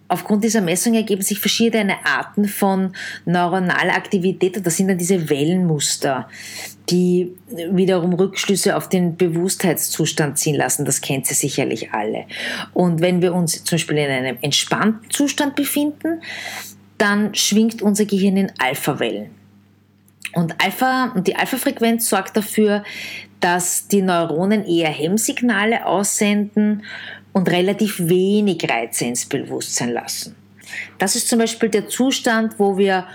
aufgrund 0.09 0.45
dieser 0.45 0.62
Messung 0.62 0.95
ergeben 0.95 1.21
sich 1.21 1.40
verschiedene 1.40 2.06
Arten 2.06 2.49
von 2.49 2.95
neuronaler 3.26 3.95
Aktivität. 3.95 4.56
Und 4.56 4.66
das 4.66 4.78
sind 4.78 4.88
dann 4.88 4.97
diese 4.97 5.28
Wellenmuster, 5.28 6.26
die 6.88 7.35
wiederum 7.71 8.14
Rückschlüsse 8.14 8.78
auf 8.78 8.88
den 8.88 9.18
Bewusstheitszustand 9.18 10.38
ziehen 10.38 10.56
lassen. 10.56 10.87
Das 10.87 11.02
kennt 11.02 11.28
ihr 11.28 11.37
sicherlich 11.37 11.92
alle. 11.92 12.25
Und 12.73 13.02
wenn 13.02 13.21
wir 13.21 13.35
uns 13.35 13.62
zum 13.62 13.76
Beispiel 13.76 13.99
in 13.99 14.11
einem 14.11 14.38
entspannten 14.40 15.11
Zustand 15.11 15.54
befinden, 15.54 16.23
dann 16.97 17.35
schwingt 17.35 17.83
unser 17.83 18.06
Gehirn 18.06 18.38
in 18.38 18.52
Alpha-Wellen. 18.59 19.36
Und 20.37 20.62
Alpha, 20.62 21.12
und 21.14 21.26
die 21.26 21.35
Alpha-Frequenz 21.35 22.11
sorgt 22.11 22.37
dafür, 22.37 22.85
dass 23.40 23.88
die 23.88 24.02
Neuronen 24.02 24.66
eher 24.66 24.90
Hemmsignale 24.90 25.87
aussenden 25.87 26.83
und 27.33 27.50
relativ 27.50 27.99
wenig 28.00 28.69
Reize 28.69 29.07
ins 29.07 29.25
Bewusstsein 29.25 29.95
lassen. 29.95 30.37
Das 30.99 31.16
ist 31.16 31.31
zum 31.31 31.38
Beispiel 31.38 31.71
der 31.71 31.88
Zustand, 31.88 32.59
wo 32.59 32.76
wir 32.76 33.07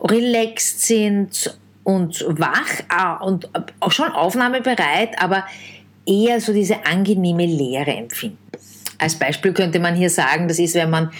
relaxed 0.00 0.80
sind 0.80 1.54
und 1.82 2.24
wach 2.26 2.80
ah, 2.88 3.16
und 3.16 3.50
auch 3.80 3.92
schon 3.92 4.10
aufnahmebereit, 4.10 5.20
aber 5.20 5.44
eher 6.06 6.40
so 6.40 6.54
diese 6.54 6.86
angenehme 6.86 7.44
Leere 7.44 7.92
empfinden. 7.92 8.38
Als 8.98 9.16
Beispiel 9.16 9.52
könnte 9.52 9.78
man 9.78 9.94
hier 9.94 10.10
sagen, 10.10 10.48
das 10.48 10.58
ist, 10.58 10.74
wenn 10.74 10.90
man 10.90 11.10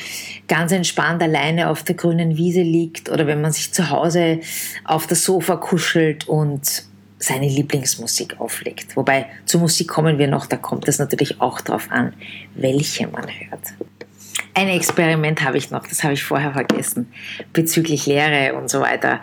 ganz 0.48 0.72
entspannt 0.72 1.22
alleine 1.22 1.68
auf 1.68 1.82
der 1.82 1.94
grünen 1.94 2.36
Wiese 2.36 2.62
liegt 2.62 3.08
oder 3.10 3.26
wenn 3.26 3.40
man 3.40 3.52
sich 3.52 3.72
zu 3.72 3.90
Hause 3.90 4.40
auf 4.84 5.06
das 5.06 5.24
Sofa 5.24 5.56
kuschelt 5.56 6.28
und 6.28 6.84
seine 7.18 7.48
Lieblingsmusik 7.48 8.40
auflegt. 8.40 8.96
Wobei 8.96 9.26
zur 9.46 9.60
Musik 9.60 9.88
kommen 9.88 10.18
wir 10.18 10.28
noch, 10.28 10.46
da 10.46 10.56
kommt 10.56 10.88
es 10.88 10.98
natürlich 10.98 11.40
auch 11.40 11.60
darauf 11.60 11.90
an, 11.90 12.12
welche 12.54 13.06
man 13.08 13.24
hört. 13.24 13.74
Ein 14.56 14.68
Experiment 14.68 15.42
habe 15.42 15.58
ich 15.58 15.70
noch, 15.70 15.86
das 15.86 16.04
habe 16.04 16.14
ich 16.14 16.22
vorher 16.22 16.52
vergessen, 16.52 17.12
bezüglich 17.52 18.06
Lehre 18.06 18.54
und 18.54 18.70
so 18.70 18.80
weiter, 18.80 19.20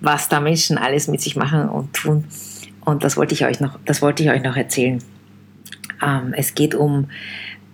was 0.00 0.28
da 0.28 0.40
Menschen 0.40 0.76
alles 0.76 1.08
mit 1.08 1.22
sich 1.22 1.36
machen 1.36 1.68
und 1.68 1.94
tun. 1.94 2.24
Und 2.84 3.02
das 3.02 3.16
wollte 3.16 3.32
ich 3.32 3.46
euch 3.46 3.60
noch, 3.60 3.78
das 3.86 4.02
wollte 4.02 4.22
ich 4.22 4.30
euch 4.30 4.42
noch 4.42 4.56
erzählen. 4.56 5.02
Ähm, 6.02 6.34
es 6.36 6.54
geht 6.54 6.74
um 6.74 7.08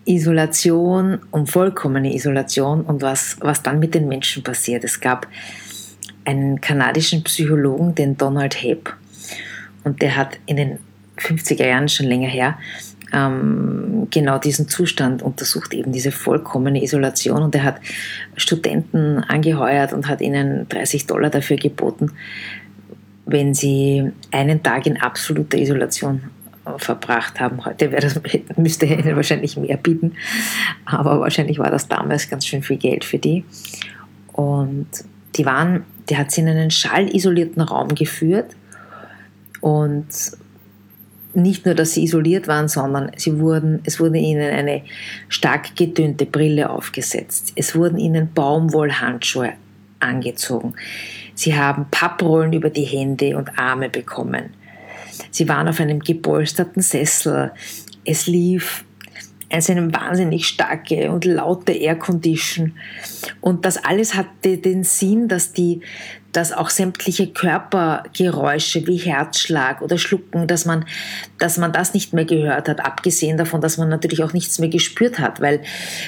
Isolation, 0.04 1.18
um 1.30 1.46
vollkommene 1.46 2.14
Isolation 2.14 2.82
und 2.82 3.02
was, 3.02 3.36
was 3.40 3.62
dann 3.62 3.78
mit 3.78 3.94
den 3.94 4.08
Menschen 4.08 4.42
passiert. 4.42 4.84
Es 4.84 5.00
gab 5.00 5.26
einen 6.24 6.60
kanadischen 6.60 7.22
Psychologen, 7.24 7.94
den 7.94 8.16
Donald 8.16 8.56
Habe, 8.62 8.94
und 9.84 10.02
der 10.02 10.16
hat 10.16 10.38
in 10.46 10.56
den 10.56 10.78
50er 11.18 11.66
Jahren 11.66 11.88
schon 11.88 12.06
länger 12.06 12.28
her 12.28 12.58
ähm, 13.12 14.08
genau 14.10 14.38
diesen 14.38 14.68
Zustand 14.68 15.22
untersucht, 15.22 15.74
eben 15.74 15.92
diese 15.92 16.12
vollkommene 16.12 16.82
Isolation. 16.82 17.42
Und 17.42 17.54
er 17.54 17.64
hat 17.64 17.80
Studenten 18.36 19.18
angeheuert 19.18 19.92
und 19.92 20.08
hat 20.08 20.20
ihnen 20.20 20.68
30 20.68 21.06
Dollar 21.06 21.30
dafür 21.30 21.56
geboten, 21.56 22.12
wenn 23.26 23.54
sie 23.54 24.10
einen 24.30 24.62
Tag 24.62 24.86
in 24.86 25.00
absoluter 25.00 25.58
Isolation 25.58 26.22
verbracht 26.76 27.40
haben. 27.40 27.64
Heute 27.64 27.88
das, 27.88 28.20
müsste 28.56 28.86
er 28.86 28.98
ihnen 28.98 29.16
wahrscheinlich 29.16 29.56
mehr 29.56 29.76
bieten, 29.76 30.14
aber 30.84 31.20
wahrscheinlich 31.20 31.58
war 31.58 31.70
das 31.70 31.88
damals 31.88 32.28
ganz 32.28 32.46
schön 32.46 32.62
viel 32.62 32.76
Geld 32.76 33.04
für 33.04 33.18
die. 33.18 33.44
Und 34.32 34.88
die 35.36 35.46
waren, 35.46 35.84
die 36.08 36.16
hat 36.16 36.30
sie 36.30 36.40
in 36.40 36.48
einen 36.48 36.70
schallisolierten 36.70 37.62
Raum 37.62 37.94
geführt 37.94 38.56
und 39.60 40.06
nicht 41.32 41.64
nur, 41.64 41.74
dass 41.74 41.92
sie 41.92 42.04
isoliert 42.04 42.48
waren, 42.48 42.68
sondern 42.68 43.12
sie 43.16 43.38
wurden, 43.38 43.80
es 43.84 44.00
wurde 44.00 44.18
ihnen 44.18 44.52
eine 44.52 44.82
stark 45.28 45.76
getönte 45.76 46.26
Brille 46.26 46.70
aufgesetzt. 46.70 47.52
Es 47.54 47.76
wurden 47.76 47.98
ihnen 47.98 48.32
Baumwollhandschuhe 48.32 49.52
angezogen. 50.00 50.74
Sie 51.34 51.56
haben 51.56 51.86
Papprollen 51.90 52.52
über 52.52 52.70
die 52.70 52.84
Hände 52.84 53.36
und 53.36 53.58
Arme 53.58 53.88
bekommen. 53.88 54.54
Sie 55.30 55.48
waren 55.48 55.68
auf 55.68 55.80
einem 55.80 56.00
gepolsterten 56.00 56.82
Sessel. 56.82 57.52
Es 58.04 58.26
lief 58.26 58.84
also 59.52 59.72
eine 59.72 59.92
wahnsinnig 59.92 60.46
starke 60.46 61.10
und 61.10 61.24
laute 61.24 61.72
Aircondition. 61.72 62.72
Und 63.40 63.64
das 63.64 63.84
alles 63.84 64.14
hatte 64.14 64.58
den 64.58 64.84
Sinn, 64.84 65.26
dass 65.26 65.52
die, 65.52 65.80
dass 66.32 66.52
auch 66.52 66.70
sämtliche 66.70 67.26
Körpergeräusche 67.26 68.86
wie 68.86 68.96
Herzschlag 68.96 69.82
oder 69.82 69.98
Schlucken, 69.98 70.46
dass 70.46 70.66
man, 70.66 70.84
dass 71.38 71.58
man 71.58 71.72
das 71.72 71.94
nicht 71.94 72.12
mehr 72.12 72.24
gehört 72.24 72.68
hat, 72.68 72.80
abgesehen 72.84 73.36
davon, 73.36 73.60
dass 73.60 73.76
man 73.76 73.88
natürlich 73.88 74.22
auch 74.22 74.32
nichts 74.32 74.60
mehr 74.60 74.68
gespürt 74.68 75.18
hat, 75.18 75.40
weil 75.40 75.62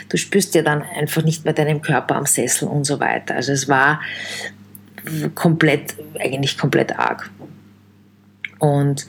du 0.08 0.16
spürst 0.16 0.54
ja 0.54 0.62
dann 0.62 0.82
einfach 0.82 1.24
nicht 1.24 1.44
mehr 1.44 1.54
deinen 1.54 1.82
Körper 1.82 2.14
am 2.14 2.26
Sessel 2.26 2.68
und 2.68 2.84
so 2.84 3.00
weiter. 3.00 3.34
Also 3.34 3.52
es 3.52 3.68
war 3.68 4.00
komplett, 5.34 5.96
eigentlich 6.20 6.56
komplett 6.56 6.96
arg. 6.96 7.28
Und 8.62 9.08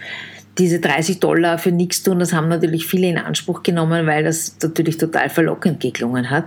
diese 0.58 0.80
30 0.80 1.20
Dollar 1.20 1.60
für 1.60 1.72
nichts 1.72 2.02
tun, 2.02 2.18
das 2.18 2.34
haben 2.34 2.48
natürlich 2.48 2.88
viele 2.88 3.08
in 3.08 3.20
Anspruch 3.20 3.62
genommen, 3.62 4.08
weil 4.08 4.24
das 4.24 4.56
natürlich 4.64 4.98
total 4.98 5.30
verlockend 5.30 5.80
geklungen 5.80 6.32
hat, 6.32 6.46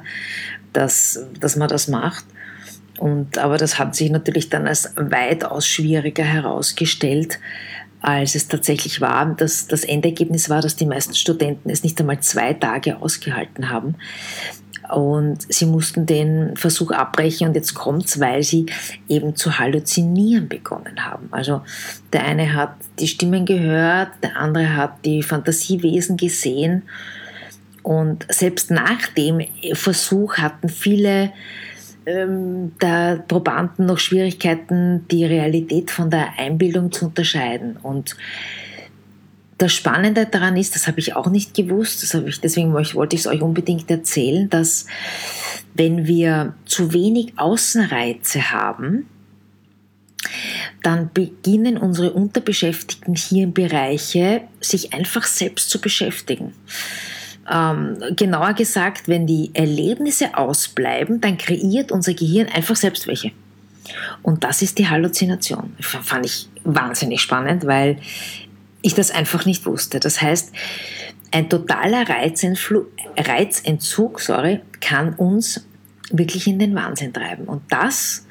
dass, 0.73 1.25
dass 1.39 1.55
man 1.55 1.69
das 1.69 1.87
macht. 1.87 2.25
Und, 2.99 3.39
aber 3.39 3.59
das 3.59 3.79
hat 3.79 3.95
sich 3.95 4.11
natürlich 4.11 4.51
dann 4.51 4.67
als 4.67 4.93
weitaus 4.97 5.69
schwieriger 5.69 6.25
herausgestellt, 6.25 7.39
als 8.01 8.35
es 8.35 8.49
tatsächlich 8.49 9.01
war. 9.01 9.37
Das, 9.37 9.69
das 9.69 9.85
Endergebnis 9.85 10.51
war, 10.51 10.63
dass 10.63 10.75
die 10.75 10.87
meisten 10.87 11.15
Studenten 11.15 11.71
es 11.71 11.85
nicht 11.85 12.01
einmal 12.01 12.19
zwei 12.21 12.55
Tage 12.55 13.01
ausgehalten 13.01 13.71
haben. 13.71 13.95
Und 14.95 15.53
sie 15.53 15.67
mussten 15.67 16.07
den 16.07 16.57
Versuch 16.57 16.91
abbrechen 16.91 17.49
und 17.49 17.55
jetzt 17.55 17.75
kommt's, 17.75 18.21
weil 18.21 18.43
sie 18.43 18.67
eben 19.09 19.35
zu 19.35 19.59
halluzinieren 19.59 20.49
begonnen 20.49 21.05
haben. 21.05 21.29
Also 21.31 21.63
der 22.13 22.25
eine 22.25 22.55
hat 22.55 22.75
die 22.99 23.09
Stimmen 23.09 23.47
gehört, 23.47 24.11
der 24.23 24.37
andere 24.37 24.77
hat 24.77 25.05
die 25.05 25.23
Fantasiewesen 25.23 26.17
gesehen. 26.17 26.83
Und 27.83 28.27
selbst 28.29 28.71
nach 28.71 29.09
dem 29.17 29.43
Versuch 29.75 30.39
hatten 30.39 30.69
viele 30.69 31.33
ähm, 32.07 32.73
der 32.81 33.25
Probanden 33.27 33.87
noch 33.87 33.99
Schwierigkeiten, 33.99 35.07
die 35.09 35.25
Realität 35.25 35.91
von 35.91 36.11
der 36.11 36.39
Einbildung 36.39 36.93
zu 36.93 37.07
unterscheiden. 37.07 37.77
Und 37.77 38.17
das 39.59 39.73
Spannende 39.73 40.27
daran 40.27 40.57
ist, 40.57 40.75
das 40.75 40.87
habe 40.87 41.01
ich 41.01 41.17
auch 41.17 41.29
nicht 41.29 41.55
gewusst, 41.55 42.03
das 42.03 42.15
habe 42.15 42.29
ich, 42.29 42.41
deswegen 42.41 42.75
wollte 42.75 43.17
ich 43.17 43.21
es 43.21 43.27
euch 43.27 43.41
unbedingt 43.41 43.91
erzählen, 43.91 44.51
dass 44.51 44.87
wenn 45.75 46.07
wir 46.07 46.55
zu 46.67 46.93
wenig 46.93 47.39
Außenreize 47.39 48.51
haben, 48.51 49.07
dann 50.83 51.11
beginnen 51.13 51.79
unsere 51.79 52.13
unterbeschäftigten 52.13 53.15
Hirnbereiche 53.15 54.43
sich 54.61 54.93
einfach 54.93 55.25
selbst 55.25 55.71
zu 55.71 55.81
beschäftigen. 55.81 56.53
Ähm, 57.51 57.97
genauer 58.17 58.55
gesagt, 58.55 59.09
wenn 59.09 59.27
die 59.27 59.51
Erlebnisse 59.55 60.37
ausbleiben, 60.37 61.21
dann 61.21 61.39
kreiert 61.39 61.93
unser 61.93 62.13
Gehirn 62.13 62.49
einfach 62.49 62.77
selbst 62.77 63.07
welche. 63.07 63.31
Und 64.23 64.43
das 64.45 64.63
ist 64.63 64.79
die 64.79 64.89
Halluzination. 64.89 65.75
Fand 65.81 66.27
ich 66.27 66.49
wahnsinnig 66.65 67.21
spannend, 67.21 67.67
weil 67.67 67.99
ich 68.87 68.95
das 68.95 69.11
einfach 69.11 69.45
nicht 69.47 69.67
wusste. 69.67 69.99
Das 69.99 70.23
heißt, 70.23 70.53
ein 71.33 71.49
totaler 71.49 72.09
Reizentzug 72.09 74.21
sorry, 74.21 74.61
kann 74.81 75.15
uns 75.15 75.67
wirklich 76.11 76.47
in 76.47 76.61
den 76.61 76.77
Wahnsinn 76.77 77.13
treiben. 77.13 77.47
Und 77.47 77.63
das 77.69 78.27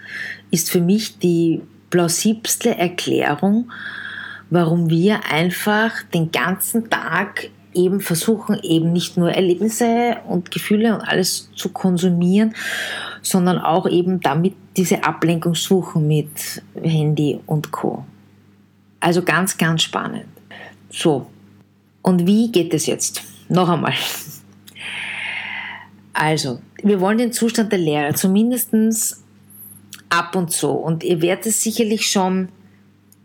ist 0.52 0.72
für 0.72 0.80
mich 0.80 1.20
die 1.20 1.62
plausibelste 1.90 2.78
Erklärung, 2.78 3.70
warum 4.50 4.90
wir 4.90 5.30
einfach 5.30 5.92
den 6.14 6.32
ganzen 6.32 6.90
Tag 6.90 7.50
eben 7.74 8.00
versuchen, 8.00 8.58
eben 8.64 8.94
nicht 8.94 9.18
nur 9.18 9.32
Erlebnisse 9.32 10.20
und 10.30 10.52
Gefühle 10.52 10.96
und 10.96 11.02
alles 11.02 11.50
zu 11.54 11.68
konsumieren, 11.70 12.56
sondern 13.22 13.60
auch 13.60 13.90
eben 13.90 14.22
damit 14.22 14.54
diese 14.78 15.04
Ablenkung 15.04 15.56
suchen 15.56 16.08
mit 16.08 16.64
Handy 16.82 17.42
und 17.46 17.72
Co. 17.72 18.06
Also 19.02 19.22
ganz, 19.22 19.58
ganz 19.58 19.84
spannend. 19.84 20.35
So, 20.98 21.28
und 22.04 22.26
wie 22.26 22.52
geht 22.54 22.74
es 22.74 22.86
jetzt? 22.86 23.22
Noch 23.50 23.68
einmal. 23.68 23.94
Also, 26.14 26.60
wir 26.82 27.02
wollen 27.02 27.18
den 27.18 27.34
Zustand 27.34 27.74
der 27.74 27.80
Lehre 27.80 28.14
zumindest 28.14 29.22
ab 30.08 30.36
und 30.38 30.52
zu. 30.52 30.70
Und 30.70 31.04
ihr 31.04 31.22
werdet 31.22 31.48
es 31.48 31.62
sicherlich 31.62 32.08
schon 32.10 32.48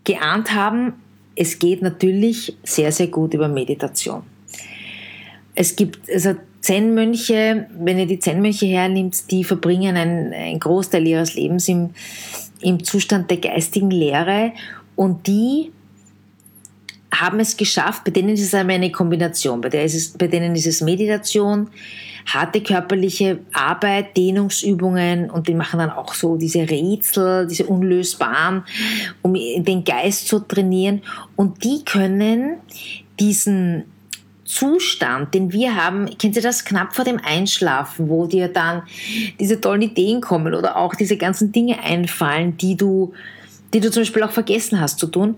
geahnt 0.03 0.53
haben, 0.53 0.95
es 1.35 1.59
geht 1.59 1.81
natürlich 1.81 2.57
sehr, 2.63 2.91
sehr 2.91 3.07
gut 3.07 3.33
über 3.33 3.47
Meditation. 3.47 4.23
Es 5.55 5.77
gibt 5.77 6.09
also 6.11 6.35
Zen-Mönche, 6.59 7.67
wenn 7.79 7.99
ihr 7.99 8.05
die 8.05 8.19
Zen-Mönche 8.19 8.65
hernimmt, 8.65 9.31
die 9.31 9.45
verbringen 9.45 9.95
einen, 9.95 10.33
einen 10.33 10.59
Großteil 10.59 11.07
ihres 11.07 11.35
Lebens 11.35 11.69
im, 11.69 11.91
im 12.59 12.83
Zustand 12.83 13.31
der 13.31 13.37
geistigen 13.37 13.91
Lehre 13.91 14.51
und 14.97 15.25
die 15.27 15.71
haben 17.13 17.39
es 17.39 17.57
geschafft, 17.57 18.03
bei 18.05 18.11
denen 18.11 18.29
ist 18.29 18.41
es 18.41 18.53
aber 18.53 18.73
eine 18.73 18.91
Kombination, 18.91 19.61
bei, 19.61 19.69
der 19.69 19.83
ist 19.85 19.95
es, 19.95 20.09
bei 20.09 20.27
denen 20.27 20.55
ist 20.55 20.65
es 20.65 20.81
Meditation, 20.81 21.69
harte 22.25 22.61
körperliche 22.61 23.39
Arbeit, 23.51 24.15
Dehnungsübungen 24.15 25.29
und 25.29 25.47
die 25.47 25.53
machen 25.53 25.79
dann 25.79 25.89
auch 25.89 26.13
so 26.13 26.37
diese 26.37 26.69
Rätsel, 26.69 27.47
diese 27.47 27.65
unlösbaren, 27.65 28.63
um 29.21 29.33
den 29.33 29.83
Geist 29.83 30.27
zu 30.27 30.39
trainieren. 30.39 31.01
Und 31.35 31.63
die 31.63 31.83
können 31.83 32.57
diesen 33.19 33.85
Zustand, 34.45 35.33
den 35.33 35.53
wir 35.53 35.75
haben, 35.75 36.09
kennt 36.17 36.35
ihr 36.35 36.41
das? 36.41 36.65
Knapp 36.65 36.93
vor 36.93 37.05
dem 37.05 37.19
Einschlafen, 37.23 38.09
wo 38.09 38.27
dir 38.27 38.49
dann 38.49 38.83
diese 39.39 39.61
tollen 39.61 39.81
Ideen 39.81 40.19
kommen 40.19 40.53
oder 40.53 40.75
auch 40.75 40.93
diese 40.93 41.15
ganzen 41.15 41.51
Dinge 41.51 41.79
einfallen, 41.81 42.57
die 42.57 42.75
du, 42.75 43.13
die 43.73 43.79
du 43.79 43.89
zum 43.89 44.01
Beispiel 44.01 44.23
auch 44.23 44.31
vergessen 44.31 44.81
hast 44.81 44.99
zu 44.99 45.07
tun, 45.07 45.35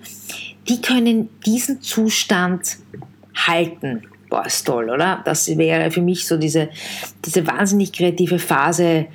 die 0.68 0.82
können 0.82 1.30
diesen 1.46 1.82
Zustand 1.82 2.78
halten. 3.36 4.04
Boah, 4.30 4.46
ist 4.46 4.66
toll, 4.66 4.90
oder? 4.90 5.22
Das 5.26 5.48
wäre 5.58 5.92
für 5.92 6.02
mich 6.02 6.26
so 6.28 6.38
diese, 6.38 6.70
diese 7.26 7.46
wahnsinnig 7.46 7.94
kreative 7.94 8.40
Phase, 8.40 9.08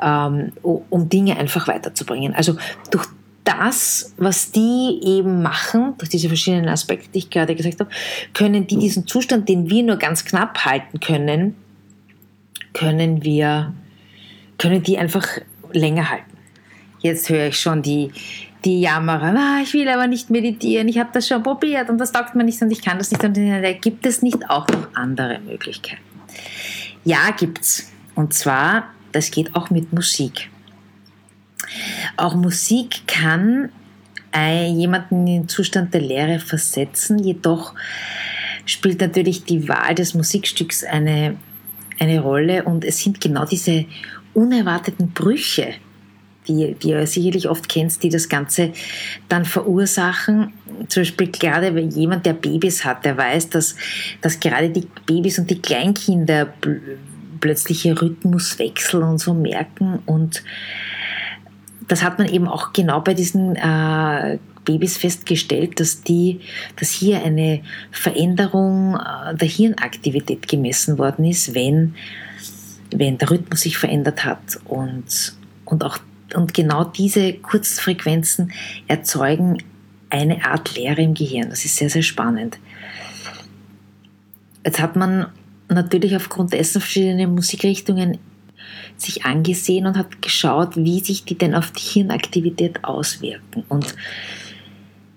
ähm, 0.00 0.52
um 0.62 1.08
Dinge 1.08 1.36
einfach 1.36 1.68
weiterzubringen. 1.68 2.34
Also 2.34 2.56
durch 2.90 3.06
das, 3.44 4.14
was 4.18 4.52
die 4.52 5.00
eben 5.02 5.42
machen, 5.42 5.94
durch 5.98 6.10
diese 6.10 6.28
verschiedenen 6.28 6.68
Aspekte, 6.68 7.08
die 7.12 7.18
ich 7.18 7.30
gerade 7.30 7.54
gesagt 7.54 7.80
habe, 7.80 7.90
können 8.34 8.66
die 8.66 8.76
diesen 8.76 9.06
Zustand, 9.06 9.48
den 9.48 9.70
wir 9.70 9.82
nur 9.82 9.96
ganz 9.96 10.24
knapp 10.24 10.64
halten 10.64 11.00
können, 11.00 11.56
können 12.74 13.24
wir, 13.24 13.72
können 14.58 14.82
die 14.82 14.98
einfach 14.98 15.26
länger 15.72 16.10
halten. 16.10 16.37
Jetzt 17.00 17.28
höre 17.28 17.48
ich 17.48 17.60
schon 17.60 17.82
die, 17.82 18.10
die 18.64 18.80
jammern, 18.80 19.36
ah, 19.36 19.60
ich 19.62 19.72
will 19.72 19.88
aber 19.88 20.06
nicht 20.06 20.30
meditieren, 20.30 20.88
ich 20.88 20.98
habe 20.98 21.10
das 21.12 21.28
schon 21.28 21.42
probiert 21.42 21.88
und 21.90 21.98
das 21.98 22.12
taugt 22.12 22.34
mir 22.34 22.44
nicht 22.44 22.60
und 22.60 22.70
ich 22.70 22.82
kann 22.82 22.98
das 22.98 23.10
nicht. 23.10 23.22
Und 23.22 23.36
da 23.36 23.72
gibt 23.72 24.04
es 24.06 24.22
nicht 24.22 24.50
auch 24.50 24.66
noch 24.68 24.88
andere 24.94 25.38
Möglichkeiten? 25.40 26.02
Ja, 27.04 27.30
gibt's. 27.36 27.92
Und 28.14 28.34
zwar, 28.34 28.88
das 29.12 29.30
geht 29.30 29.54
auch 29.54 29.70
mit 29.70 29.92
Musik. 29.92 30.50
Auch 32.16 32.34
Musik 32.34 33.06
kann 33.06 33.70
jemanden 34.34 35.26
in 35.26 35.42
den 35.42 35.48
Zustand 35.48 35.94
der 35.94 36.00
Leere 36.00 36.38
versetzen, 36.38 37.18
jedoch 37.18 37.74
spielt 38.66 39.00
natürlich 39.00 39.44
die 39.44 39.68
Wahl 39.68 39.94
des 39.94 40.14
Musikstücks 40.14 40.84
eine, 40.84 41.36
eine 41.98 42.20
Rolle 42.20 42.64
und 42.64 42.84
es 42.84 43.00
sind 43.00 43.20
genau 43.20 43.46
diese 43.46 43.86
unerwarteten 44.34 45.12
Brüche, 45.12 45.74
die, 46.48 46.74
die 46.74 46.88
ihr 46.90 47.06
sicherlich 47.06 47.48
oft 47.48 47.68
kennt, 47.68 48.02
die 48.02 48.08
das 48.08 48.28
Ganze 48.28 48.72
dann 49.28 49.44
verursachen. 49.44 50.52
Zum 50.88 51.02
Beispiel 51.02 51.28
gerade 51.28 51.74
wenn 51.74 51.90
jemand, 51.90 52.26
der 52.26 52.32
Babys 52.32 52.84
hat, 52.84 53.04
der 53.04 53.16
weiß, 53.16 53.50
dass, 53.50 53.76
dass 54.20 54.40
gerade 54.40 54.70
die 54.70 54.86
Babys 55.06 55.38
und 55.38 55.50
die 55.50 55.60
Kleinkinder 55.60 56.52
plötzliche 57.40 58.00
Rhythmuswechsel 58.00 59.02
und 59.02 59.18
so 59.18 59.34
merken 59.34 60.00
und 60.06 60.42
das 61.88 62.02
hat 62.02 62.18
man 62.18 62.28
eben 62.28 62.46
auch 62.46 62.72
genau 62.72 63.00
bei 63.00 63.14
diesen 63.14 63.56
äh, 63.56 64.38
Babys 64.64 64.98
festgestellt, 64.98 65.80
dass, 65.80 66.02
die, 66.02 66.40
dass 66.76 66.90
hier 66.90 67.24
eine 67.24 67.62
Veränderung 67.90 68.96
äh, 68.96 69.34
der 69.34 69.48
Hirnaktivität 69.48 70.46
gemessen 70.46 70.98
worden 70.98 71.24
ist, 71.24 71.54
wenn, 71.54 71.94
wenn 72.94 73.16
der 73.16 73.30
Rhythmus 73.30 73.62
sich 73.62 73.78
verändert 73.78 74.24
hat 74.24 74.60
und, 74.66 75.34
und 75.64 75.82
auch 75.82 75.98
und 76.34 76.54
genau 76.54 76.84
diese 76.84 77.32
Kurzfrequenzen 77.34 78.52
erzeugen 78.86 79.62
eine 80.10 80.44
Art 80.44 80.74
Leere 80.74 81.02
im 81.02 81.14
Gehirn. 81.14 81.50
Das 81.50 81.64
ist 81.64 81.76
sehr, 81.76 81.90
sehr 81.90 82.02
spannend. 82.02 82.58
Jetzt 84.64 84.80
hat 84.80 84.96
man 84.96 85.26
natürlich 85.68 86.16
aufgrund 86.16 86.52
dessen 86.52 86.80
verschiedene 86.80 87.26
Musikrichtungen 87.26 88.18
sich 88.96 89.24
angesehen 89.24 89.86
und 89.86 89.96
hat 89.96 90.20
geschaut, 90.22 90.76
wie 90.76 91.00
sich 91.00 91.24
die 91.24 91.38
denn 91.38 91.54
auf 91.54 91.70
die 91.70 91.80
Hirnaktivität 91.80 92.84
auswirken. 92.84 93.64
Und 93.68 93.94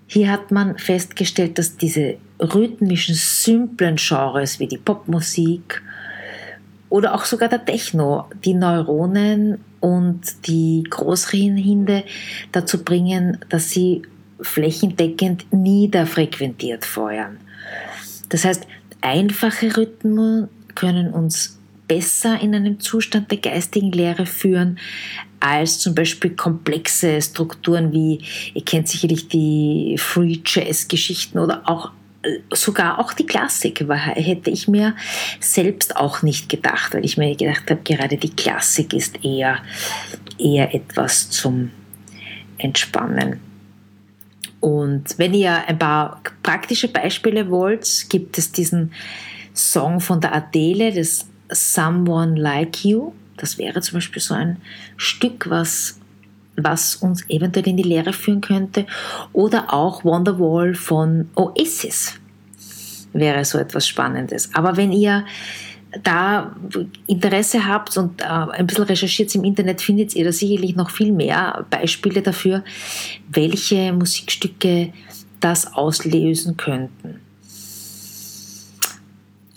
Hier 0.06 0.30
hat 0.30 0.50
man 0.50 0.76
festgestellt, 0.76 1.56
dass 1.56 1.78
diese 1.78 2.18
rhythmischen, 2.38 3.14
simplen 3.14 3.96
Genres 3.96 4.60
wie 4.60 4.66
die 4.66 4.76
Popmusik 4.76 5.82
oder 6.92 7.14
auch 7.14 7.24
sogar 7.24 7.48
der 7.48 7.64
Techno 7.64 8.26
die 8.44 8.52
Neuronen 8.52 9.58
und 9.80 10.46
die 10.46 10.84
Großhirnhinde 10.90 12.04
dazu 12.52 12.84
bringen, 12.84 13.38
dass 13.48 13.70
sie 13.70 14.02
flächendeckend 14.42 15.50
niederfrequentiert 15.54 16.84
feuern. 16.84 17.38
Das 18.28 18.44
heißt, 18.44 18.66
einfache 19.00 19.74
Rhythmen 19.74 20.50
können 20.74 21.14
uns 21.14 21.58
besser 21.88 22.38
in 22.38 22.54
einem 22.54 22.78
Zustand 22.78 23.30
der 23.30 23.38
geistigen 23.38 23.90
Lehre 23.90 24.26
führen 24.26 24.78
als 25.40 25.78
zum 25.78 25.94
Beispiel 25.94 26.36
komplexe 26.36 27.22
Strukturen 27.22 27.92
wie, 27.92 28.20
ihr 28.52 28.64
kennt 28.66 28.88
sicherlich 28.88 29.28
die 29.28 29.96
Free 29.98 30.40
Jazz 30.44 30.88
Geschichten 30.88 31.38
oder 31.38 31.62
auch 31.64 31.90
sogar 32.52 32.98
auch 32.98 33.12
die 33.12 33.26
Klassik 33.26 33.84
hätte 34.14 34.50
ich 34.50 34.68
mir 34.68 34.94
selbst 35.40 35.96
auch 35.96 36.22
nicht 36.22 36.48
gedacht, 36.48 36.94
weil 36.94 37.04
ich 37.04 37.16
mir 37.16 37.34
gedacht 37.36 37.70
habe, 37.70 37.82
gerade 37.82 38.16
die 38.16 38.30
Klassik 38.30 38.92
ist 38.92 39.24
eher, 39.24 39.58
eher 40.38 40.74
etwas 40.74 41.30
zum 41.30 41.70
Entspannen. 42.58 43.40
Und 44.60 45.18
wenn 45.18 45.34
ihr 45.34 45.66
ein 45.66 45.78
paar 45.78 46.22
praktische 46.42 46.86
Beispiele 46.88 47.50
wollt, 47.50 48.06
gibt 48.08 48.38
es 48.38 48.52
diesen 48.52 48.92
Song 49.54 49.98
von 50.00 50.20
der 50.20 50.34
Adele, 50.34 50.92
das 50.92 51.26
Someone 51.50 52.40
Like 52.40 52.84
You. 52.84 53.12
Das 53.36 53.58
wäre 53.58 53.80
zum 53.80 53.94
Beispiel 53.94 54.22
so 54.22 54.34
ein 54.34 54.58
Stück, 54.96 55.50
was, 55.50 55.98
was 56.56 56.96
uns 56.96 57.28
eventuell 57.28 57.68
in 57.68 57.76
die 57.76 57.82
Lehre 57.82 58.12
führen 58.12 58.40
könnte. 58.40 58.86
Oder 59.32 59.72
auch 59.72 60.04
Wonderwall 60.04 60.74
von 60.74 61.28
Oasis 61.34 62.14
wäre 63.12 63.44
so 63.44 63.58
etwas 63.58 63.86
Spannendes. 63.86 64.50
Aber 64.54 64.76
wenn 64.76 64.92
ihr 64.92 65.24
da 66.02 66.56
Interesse 67.06 67.66
habt 67.66 67.96
und 67.98 68.22
äh, 68.22 68.24
ein 68.24 68.66
bisschen 68.66 68.84
recherchiert 68.84 69.34
im 69.34 69.44
Internet, 69.44 69.82
findet 69.82 70.14
ihr 70.14 70.24
da 70.24 70.32
sicherlich 70.32 70.74
noch 70.74 70.90
viel 70.90 71.12
mehr 71.12 71.66
Beispiele 71.68 72.22
dafür, 72.22 72.64
welche 73.30 73.92
Musikstücke 73.92 74.92
das 75.40 75.74
auslösen 75.74 76.56
könnten. 76.56 77.20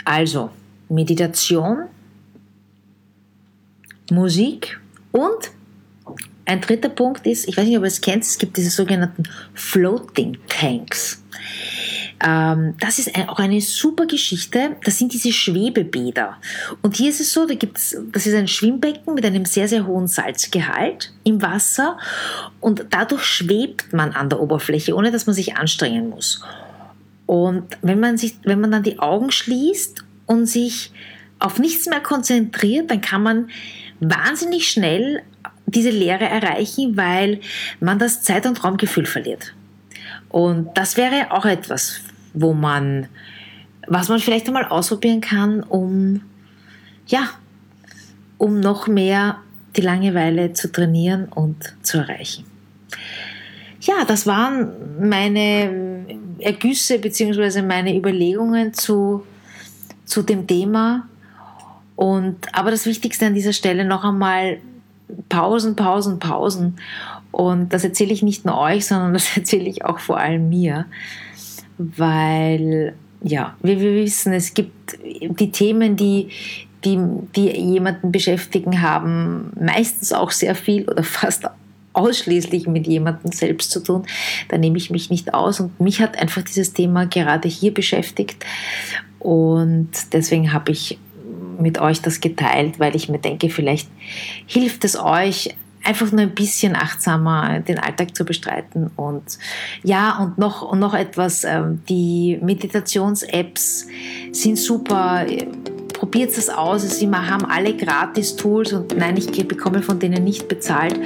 Also, 0.04 0.50
Meditation, 0.90 1.86
Musik 4.12 4.80
und 5.12 5.52
ein 6.46 6.62
dritter 6.62 6.90
Punkt 6.90 7.26
ist, 7.26 7.48
ich 7.48 7.58
weiß 7.58 7.66
nicht, 7.66 7.78
ob 7.78 7.84
ihr 7.84 7.88
es 7.88 8.02
kennt, 8.02 8.24
es 8.24 8.38
gibt 8.38 8.58
diese 8.58 8.70
sogenannten 8.70 9.24
Floating 9.54 10.38
Tanks. 10.48 11.24
Ähm, 12.26 12.76
das 12.80 13.00
ist 13.00 13.12
auch 13.28 13.40
eine 13.40 13.60
super 13.62 14.06
Geschichte. 14.06 14.78
Das 14.84 14.98
sind 14.98 15.14
diese 15.14 15.34
Schwebebäder. 15.34 16.38
Und 16.82 16.96
hier 16.96 17.10
ist 17.10 17.20
es 17.20 17.34
so, 17.34 17.46
da 17.46 17.56
gibt's, 17.56 17.96
das 18.12 18.26
ist 18.26 18.36
ein 18.36 18.48
Schwimmbecken 18.48 19.14
mit 19.14 19.26
einem 19.26 19.46
sehr, 19.46 19.68
sehr 19.68 19.86
hohen 19.86 20.08
Salzgehalt 20.08 21.12
im 21.24 21.42
Wasser. 21.42 21.98
Und 22.62 22.86
dadurch 22.92 23.24
schwebt 23.24 23.92
man 23.92 24.14
an 24.14 24.30
der 24.30 24.40
Oberfläche, 24.40 24.96
ohne 24.96 25.12
dass 25.12 25.26
man 25.26 25.36
sich 25.36 25.58
anstrengen 25.58 26.10
muss. 26.10 26.42
Und 27.26 27.78
wenn 27.82 28.00
man, 28.00 28.18
sich, 28.18 28.36
wenn 28.44 28.62
man 28.62 28.72
dann 28.72 28.84
die 28.84 29.00
Augen 29.00 29.32
schließt 29.32 30.06
und 30.26 30.46
sich 30.46 30.92
auf 31.40 31.60
nichts 31.60 31.88
mehr 31.88 32.00
konzentriert, 32.00 32.90
dann 32.92 33.02
kann 33.02 33.24
man 33.24 33.50
wahnsinnig 34.00 34.70
schnell 34.70 35.22
diese 35.66 35.90
Leere 35.90 36.26
erreichen, 36.26 36.96
weil 36.98 37.40
man 37.80 38.00
das 38.00 38.24
Zeit- 38.24 38.46
und 38.46 38.64
Raumgefühl 38.64 39.06
verliert. 39.06 39.54
Und 40.30 40.70
das 40.76 40.98
wäre 40.98 41.32
auch 41.32 41.46
etwas, 41.46 42.02
wo 42.34 42.54
man, 42.54 43.08
was 43.88 44.10
man 44.10 44.20
vielleicht 44.20 44.48
einmal 44.48 44.66
ausprobieren 44.66 45.22
kann, 45.22 45.64
um, 45.64 46.22
ja, 47.08 47.30
um 48.38 48.60
noch 48.60 48.88
mehr 48.88 49.38
die 49.76 49.82
Langeweile 49.82 50.54
zu 50.54 50.72
trainieren 50.72 51.26
und 51.30 51.76
zu 51.82 52.00
erreichen. 52.00 52.46
Ja, 53.82 54.06
das 54.06 54.26
waren 54.26 54.72
meine 55.00 56.06
Ergüsse 56.40 57.00
bzw. 57.00 57.62
meine 57.62 57.96
Überlegungen 57.96 58.74
zu 58.74 59.24
zu 60.06 60.22
dem 60.22 60.48
Thema. 60.48 61.08
Und, 61.96 62.38
aber 62.54 62.72
das 62.72 62.86
Wichtigste 62.86 63.26
an 63.26 63.34
dieser 63.34 63.54
Stelle 63.54 63.86
noch 63.86 64.04
einmal 64.04 64.60
Pausen, 65.30 65.76
Pausen, 65.76 66.20
Pausen. 66.20 66.78
Und 67.32 67.74
das 67.74 67.84
erzähle 67.84 68.14
ich 68.14 68.24
nicht 68.24 68.46
nur 68.46 68.58
euch, 68.58 68.86
sondern 68.86 69.14
das 69.14 69.26
erzähle 69.38 69.66
ich 69.66 69.86
auch 69.86 70.00
vor 70.00 70.18
allem 70.18 70.50
mir. 70.50 70.86
Weil, 71.78 72.96
ja, 73.22 73.56
wie 73.62 73.80
wir 73.80 73.94
wissen, 73.94 74.34
es 74.34 74.54
gibt 74.54 74.98
die 75.04 75.52
Themen, 75.52 75.96
die, 75.96 76.30
die, 76.86 76.98
die 77.36 77.50
jemanden 77.50 78.12
beschäftigen, 78.12 78.82
haben 78.82 79.52
meistens 79.60 80.14
auch 80.14 80.32
sehr 80.32 80.56
viel 80.56 80.88
oder 80.88 81.04
fast 81.04 81.46
ausschließlich 81.94 82.68
mit 82.68 82.88
jemandem 82.88 83.32
selbst 83.32 83.72
zu 83.72 83.82
tun. 83.82 84.06
Da 84.50 84.58
nehme 84.58 84.78
ich 84.78 84.90
mich 84.90 85.10
nicht 85.10 85.34
aus. 85.34 85.60
Und 85.60 85.80
mich 85.80 86.02
hat 86.02 86.18
einfach 86.18 86.42
dieses 86.42 86.74
Thema 86.74 87.06
gerade 87.06 87.48
hier 87.48 87.74
beschäftigt. 87.74 88.46
Und 89.20 89.90
deswegen 90.14 90.54
habe 90.54 90.72
ich 90.72 91.00
mit 91.60 91.80
euch 91.80 92.02
das 92.02 92.22
geteilt, 92.22 92.80
weil 92.80 92.96
ich 92.96 93.10
mir 93.10 93.20
denke, 93.20 93.50
vielleicht 93.50 93.90
hilft 94.46 94.84
es 94.86 94.98
euch, 94.98 95.56
einfach 95.84 96.12
nur 96.12 96.22
ein 96.22 96.34
bisschen 96.34 96.76
achtsamer 96.76 97.60
den 97.60 97.80
Alltag 97.80 98.16
zu 98.16 98.26
bestreiten. 98.26 98.90
Und 98.96 99.38
ja, 99.84 100.18
und 100.20 100.38
noch, 100.38 100.64
und 100.64 100.80
noch 100.80 100.94
etwas, 100.94 101.44
ähm, 101.44 101.82
die 101.88 102.40
Meditations-Apps 102.42 103.88
sind 104.32 104.58
super 104.58 105.26
probiert 105.96 106.38
es 106.38 106.50
aus. 106.50 106.82
Sie 106.82 107.10
haben 107.10 107.46
alle 107.46 107.76
gratis 107.76 108.36
Tools 108.36 108.74
und 108.74 108.98
nein, 108.98 109.16
ich 109.18 109.48
bekomme 109.48 109.82
von 109.82 109.98
denen 109.98 110.24
nicht 110.24 110.48
bezahlt. 110.48 111.00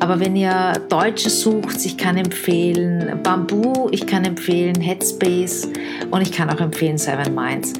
Aber 0.00 0.18
wenn 0.18 0.34
ihr 0.34 0.72
Deutsche 0.88 1.28
sucht, 1.28 1.84
ich 1.84 1.96
kann 1.96 2.16
empfehlen 2.16 3.20
Bamboo, 3.22 3.88
ich 3.92 4.06
kann 4.06 4.24
empfehlen 4.24 4.80
Headspace 4.80 5.68
und 6.10 6.22
ich 6.22 6.32
kann 6.32 6.48
auch 6.48 6.58
empfehlen 6.58 6.96
Seven 6.96 7.34
Minds. 7.34 7.74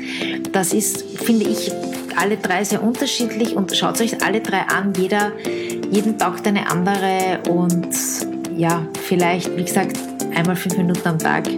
Das 0.52 0.74
ist, 0.74 1.02
finde 1.18 1.48
ich, 1.48 1.72
alle 2.16 2.36
drei 2.36 2.62
sehr 2.62 2.82
unterschiedlich 2.82 3.56
und 3.56 3.74
schaut 3.74 4.00
euch 4.02 4.22
alle 4.22 4.40
drei 4.40 4.60
an. 4.60 4.92
Jeder, 4.98 5.32
jeden 5.90 6.18
taugt 6.18 6.46
eine 6.46 6.70
andere 6.70 7.40
und 7.48 7.88
ja, 8.54 8.86
vielleicht, 9.02 9.56
wie 9.56 9.64
gesagt, 9.64 9.96
einmal 10.34 10.56
fünf 10.56 10.76
Minuten 10.76 11.08
am 11.08 11.18
Tag. 11.18 11.48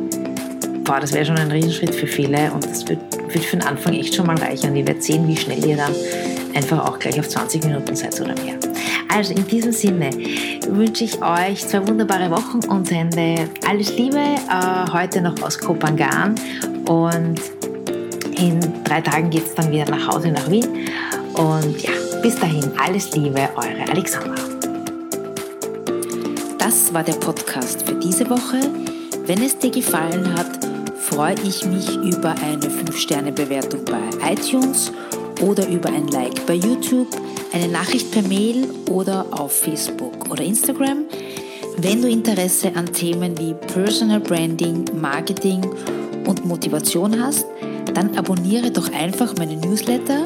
Boah, 0.84 1.00
das 1.00 1.12
wäre 1.12 1.24
schon 1.24 1.38
ein 1.38 1.50
Riesenschritt 1.50 1.94
für 1.94 2.06
viele 2.06 2.52
und 2.52 2.64
das 2.64 2.88
wird, 2.88 3.00
wird 3.32 3.44
für 3.44 3.56
den 3.56 3.66
Anfang 3.66 3.94
echt 3.94 4.14
schon 4.14 4.26
mal 4.26 4.38
reichen. 4.38 4.70
Und 4.70 4.76
ihr 4.76 4.86
werdet 4.86 5.02
sehen, 5.02 5.26
wie 5.26 5.36
schnell 5.36 5.64
ihr 5.64 5.76
dann 5.76 5.92
einfach 6.54 6.86
auch 6.86 7.00
gleich 7.00 7.18
auf 7.18 7.28
20 7.28 7.64
Minuten 7.64 7.96
seid 7.96 8.20
oder 8.20 8.34
mehr. 8.44 8.71
Also 9.14 9.34
in 9.34 9.46
diesem 9.46 9.72
Sinne 9.72 10.10
wünsche 10.68 11.04
ich 11.04 11.22
euch 11.22 11.66
zwei 11.66 11.86
wunderbare 11.86 12.30
Wochen 12.30 12.64
und 12.68 12.88
sende 12.88 13.48
alles 13.68 13.94
Liebe 13.96 14.16
äh, 14.16 14.90
heute 14.90 15.20
noch 15.20 15.40
aus 15.42 15.58
Kopangan 15.58 16.34
und 16.88 17.40
in 18.38 18.60
drei 18.84 19.00
Tagen 19.02 19.28
geht 19.28 19.44
es 19.46 19.54
dann 19.54 19.70
wieder 19.70 19.84
nach 19.84 20.08
Hause 20.08 20.28
nach 20.28 20.50
Wien. 20.50 20.66
Und 21.34 21.82
ja, 21.82 21.90
bis 22.22 22.36
dahin 22.36 22.70
alles 22.82 23.14
Liebe, 23.14 23.48
eure 23.54 23.90
Alexandra. 23.90 24.34
Das 26.58 26.92
war 26.92 27.02
der 27.02 27.14
Podcast 27.14 27.82
für 27.82 27.94
diese 27.94 28.28
Woche. 28.28 28.60
Wenn 29.26 29.42
es 29.42 29.58
dir 29.58 29.70
gefallen 29.70 30.34
hat, 30.34 30.58
freue 30.96 31.34
ich 31.44 31.64
mich 31.66 31.96
über 31.96 32.30
eine 32.42 32.66
5-Sterne-Bewertung 32.66 33.84
bei 33.84 34.32
iTunes 34.32 34.90
oder 35.42 35.68
über 35.68 35.90
ein 35.90 36.08
Like 36.08 36.46
bei 36.46 36.54
YouTube 36.54 37.08
eine 37.52 37.68
Nachricht 37.68 38.10
per 38.10 38.22
Mail 38.22 38.66
oder 38.90 39.26
auf 39.30 39.52
Facebook 39.52 40.30
oder 40.30 40.42
Instagram. 40.42 41.04
Wenn 41.76 42.00
du 42.00 42.08
Interesse 42.08 42.74
an 42.74 42.90
Themen 42.92 43.38
wie 43.38 43.52
Personal 43.54 44.20
Branding, 44.20 44.84
Marketing 44.98 45.70
und 46.26 46.44
Motivation 46.44 47.22
hast, 47.22 47.46
dann 47.94 48.16
abonniere 48.16 48.70
doch 48.70 48.90
einfach 48.92 49.34
meine 49.36 49.56
Newsletter. 49.56 50.24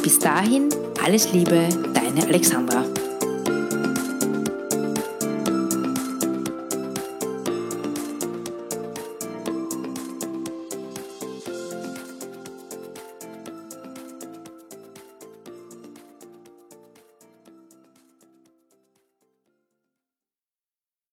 Bis 0.02 0.20
dahin, 0.20 0.70
alles 1.04 1.34
Liebe, 1.34 1.68
deine 1.94 2.24
Alexandra. 2.28 2.86